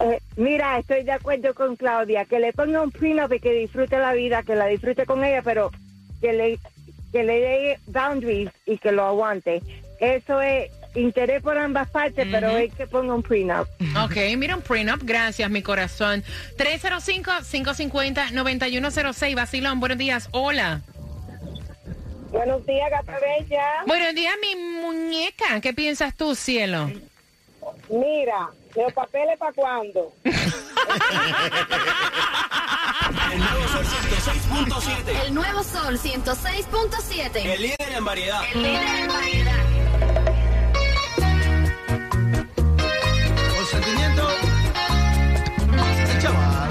Eh, 0.00 0.20
mira, 0.36 0.78
estoy 0.78 1.02
de 1.02 1.10
acuerdo 1.10 1.54
con 1.54 1.74
Claudia, 1.74 2.24
que 2.24 2.38
le 2.38 2.52
ponga 2.52 2.80
un 2.80 2.92
prenup 2.92 3.32
y 3.32 3.40
que 3.40 3.50
disfrute 3.52 3.98
la 3.98 4.12
vida, 4.12 4.44
que 4.44 4.54
la 4.54 4.66
disfrute 4.66 5.06
con 5.06 5.24
ella, 5.24 5.42
pero 5.42 5.72
que 6.20 6.32
le, 6.32 6.60
que 7.10 7.24
le 7.24 7.40
dé 7.40 7.80
boundaries 7.86 8.50
y 8.64 8.78
que 8.78 8.92
lo 8.92 9.04
aguante. 9.04 9.60
Eso 9.98 10.40
es 10.40 10.70
interés 10.94 11.42
por 11.42 11.58
ambas 11.58 11.90
partes, 11.90 12.28
pero 12.30 12.56
es 12.56 12.72
que 12.74 12.86
ponga 12.86 13.12
un 13.12 13.24
prenup. 13.24 13.66
Ok, 14.04 14.16
mira 14.36 14.54
un 14.54 14.62
prenup. 14.62 15.00
Gracias, 15.02 15.50
mi 15.50 15.62
corazón. 15.62 16.22
305-550-9106. 16.58 19.34
Vacilón, 19.34 19.80
buenos 19.80 19.98
días. 19.98 20.28
Hola. 20.30 20.82
Buenos 22.30 22.64
días, 22.66 22.90
gata 22.90 23.18
bella. 23.18 23.84
Buenos 23.86 24.14
días, 24.14 24.34
mi 24.40 24.54
muñeca. 24.56 25.60
¿Qué 25.60 25.72
piensas 25.72 26.14
tú, 26.14 26.34
cielo? 26.34 26.90
Mira, 27.88 28.48
los 28.76 28.92
papeles 28.92 29.38
para 29.38 29.52
cuándo. 29.52 30.12
El 33.32 33.38
nuevo 33.38 33.68
Sol 33.68 33.84
106.7. 33.84 35.26
El 35.26 35.34
nuevo 35.34 35.62
Sol 35.62 35.98
106.7. 35.98 37.36
El 37.36 37.62
líder 37.62 37.92
en 37.96 38.04
variedad. 38.04 38.40
El 38.54 38.62
líder 38.62 39.00
en 39.00 39.08
variedad. 39.08 39.64
Consentimiento. 43.56 44.28
Chaval. 46.20 46.70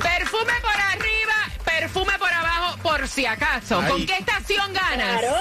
Perfume 0.01 0.53
por 0.61 0.79
arriba, 0.79 1.33
perfume 1.65 2.13
por 2.19 2.31
abajo, 2.31 2.77
por 2.81 3.07
si 3.07 3.25
acaso. 3.25 3.83
¿Con 3.87 4.05
qué 4.05 4.17
estación 4.17 4.73
ganas? 4.73 5.19
Claro. 5.19 5.35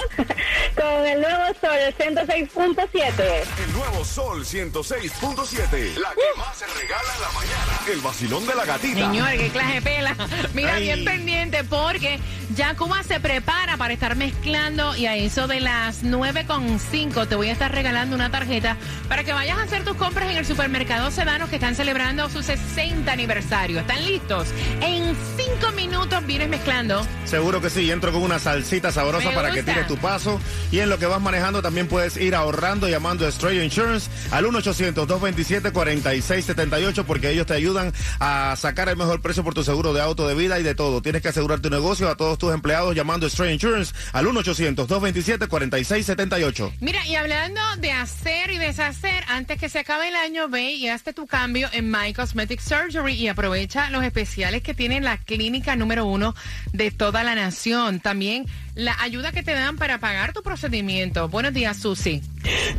Con 0.75 1.05
el 1.05 1.21
nuevo 1.21 1.45
sol, 1.59 1.77
el 1.77 1.95
106.7. 1.95 3.43
El 3.63 3.73
nuevo 3.73 4.03
Sol 4.05 4.43
106.7. 4.45 5.95
La 5.95 6.09
que 6.11 6.37
más 6.37 6.57
se 6.57 6.65
regala 6.67 7.13
en 7.15 7.21
la 7.21 7.31
mañana. 7.31 7.79
El 7.87 7.99
vacilón 7.99 8.45
de 8.45 8.53
la 8.55 8.63
gatita. 8.63 9.11
Señor, 9.11 9.29
qué 9.31 9.49
clase 9.49 9.73
de 9.73 9.81
pela. 9.81 10.15
Mira, 10.53 10.75
Ay. 10.75 10.83
bien 10.83 11.03
pendiente 11.03 11.63
porque 11.63 12.19
ya 12.55 12.75
Cuba 12.75 13.01
se 13.03 13.19
prepara 13.19 13.75
para 13.77 13.91
estar 13.93 14.15
mezclando 14.15 14.95
y 14.95 15.07
a 15.07 15.15
eso 15.15 15.47
de 15.47 15.59
las 15.61 16.03
9.5 16.03 17.27
te 17.27 17.33
voy 17.35 17.49
a 17.49 17.53
estar 17.53 17.71
regalando 17.73 18.15
una 18.15 18.29
tarjeta 18.29 18.77
para 19.09 19.23
que 19.23 19.33
vayas 19.33 19.57
a 19.57 19.63
hacer 19.63 19.83
tus 19.83 19.95
compras 19.97 20.29
en 20.29 20.37
el 20.37 20.45
supermercado 20.45 21.09
Sedanos 21.11 21.49
que 21.49 21.55
están 21.55 21.73
celebrando 21.75 22.29
su 22.29 22.43
60 22.43 23.11
aniversario. 23.11 23.79
¿Están 23.79 24.05
listos? 24.05 24.47
En 24.81 25.15
5 25.37 25.71
minutos 25.75 26.23
vienes 26.25 26.49
mezclando. 26.49 27.05
Seguro 27.25 27.61
que 27.61 27.69
sí, 27.71 27.89
entro 27.89 28.11
con 28.11 28.21
una 28.21 28.37
salsita 28.39 28.91
sabrosa 28.91 29.31
para 29.31 29.51
que 29.51 29.63
tires 29.63 29.87
tu 29.87 29.97
paso. 29.97 30.39
Y 30.71 30.79
en 30.79 30.89
lo 30.89 30.99
que 30.99 31.07
vas 31.07 31.19
manejando 31.19 31.61
también 31.61 31.87
puedes 31.87 32.15
ir 32.17 32.35
ahorrando 32.35 32.87
llamando 32.87 33.25
a 33.25 33.31
Stray 33.31 33.59
Insurance 33.59 34.09
al 34.31 34.45
1-800-227-4678 34.45 37.03
porque 37.05 37.31
ellos 37.31 37.47
te 37.47 37.53
ayudan 37.53 37.70
a 38.19 38.55
sacar 38.57 38.89
el 38.89 38.97
mejor 38.97 39.21
precio 39.21 39.43
por 39.43 39.53
tu 39.53 39.63
seguro 39.63 39.93
de 39.93 40.01
auto, 40.01 40.27
de 40.27 40.33
vida 40.35 40.59
y 40.59 40.63
de 40.63 40.75
todo. 40.75 41.01
Tienes 41.01 41.21
que 41.21 41.29
asegurar 41.29 41.59
tu 41.59 41.69
negocio 41.69 42.09
a 42.09 42.17
todos 42.17 42.37
tus 42.37 42.53
empleados 42.53 42.93
llamando 42.95 43.27
a 43.27 43.29
Stray 43.29 43.53
Insurance 43.53 43.93
al 44.13 44.25
1-800-227-4678. 44.27 46.73
Mira, 46.79 47.05
y 47.07 47.15
hablando 47.15 47.59
de 47.79 47.91
hacer 47.91 48.51
y 48.51 48.57
deshacer, 48.57 49.23
antes 49.27 49.59
que 49.59 49.67
se 49.69 49.79
acabe 49.79 50.09
el 50.09 50.15
año, 50.15 50.49
ve 50.49 50.73
y 50.73 50.89
hazte 50.89 51.13
tu 51.13 51.27
cambio 51.27 51.69
en 51.71 51.89
My 51.89 52.13
Cosmetic 52.13 52.59
Surgery 52.59 53.13
y 53.13 53.27
aprovecha 53.27 53.89
los 53.89 54.03
especiales 54.03 54.63
que 54.63 54.73
tiene 54.73 54.99
la 55.01 55.17
clínica 55.17 55.75
número 55.75 56.05
uno 56.05 56.35
de 56.73 56.91
toda 56.91 57.23
la 57.23 57.35
nación. 57.35 57.99
También 57.99 58.45
la 58.75 58.95
ayuda 59.01 59.31
que 59.31 59.43
te 59.43 59.53
dan 59.53 59.77
para 59.77 59.99
pagar 59.99 60.33
tu 60.33 60.43
procedimiento. 60.43 61.27
Buenos 61.29 61.53
días, 61.53 61.77
Susi. 61.77 62.21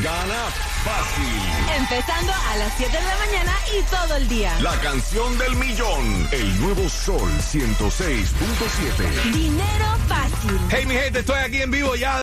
Gana 0.04 0.44
fácil. 0.84 1.78
Empezando 1.78 2.34
a 2.34 2.58
las 2.58 2.74
7 2.78 2.92
de 2.92 3.04
la 3.04 3.18
mañana 3.18 3.54
y 3.78 3.84
todo 3.84 4.16
el 4.16 4.28
día. 4.30 4.58
La 4.62 4.80
canción 4.80 5.38
del 5.38 5.56
millón. 5.56 6.30
El 6.32 6.62
nuevo 6.62 6.88
Sol 6.88 7.30
106.7. 7.52 9.32
Dinero 9.34 9.86
fácil. 10.08 10.60
Hey, 10.70 10.86
mi 10.86 10.96
gente, 10.96 11.20
estoy 11.20 11.40
aquí 11.40 11.62
en 11.62 11.72
vivo 11.72 11.96
ya 11.96 12.16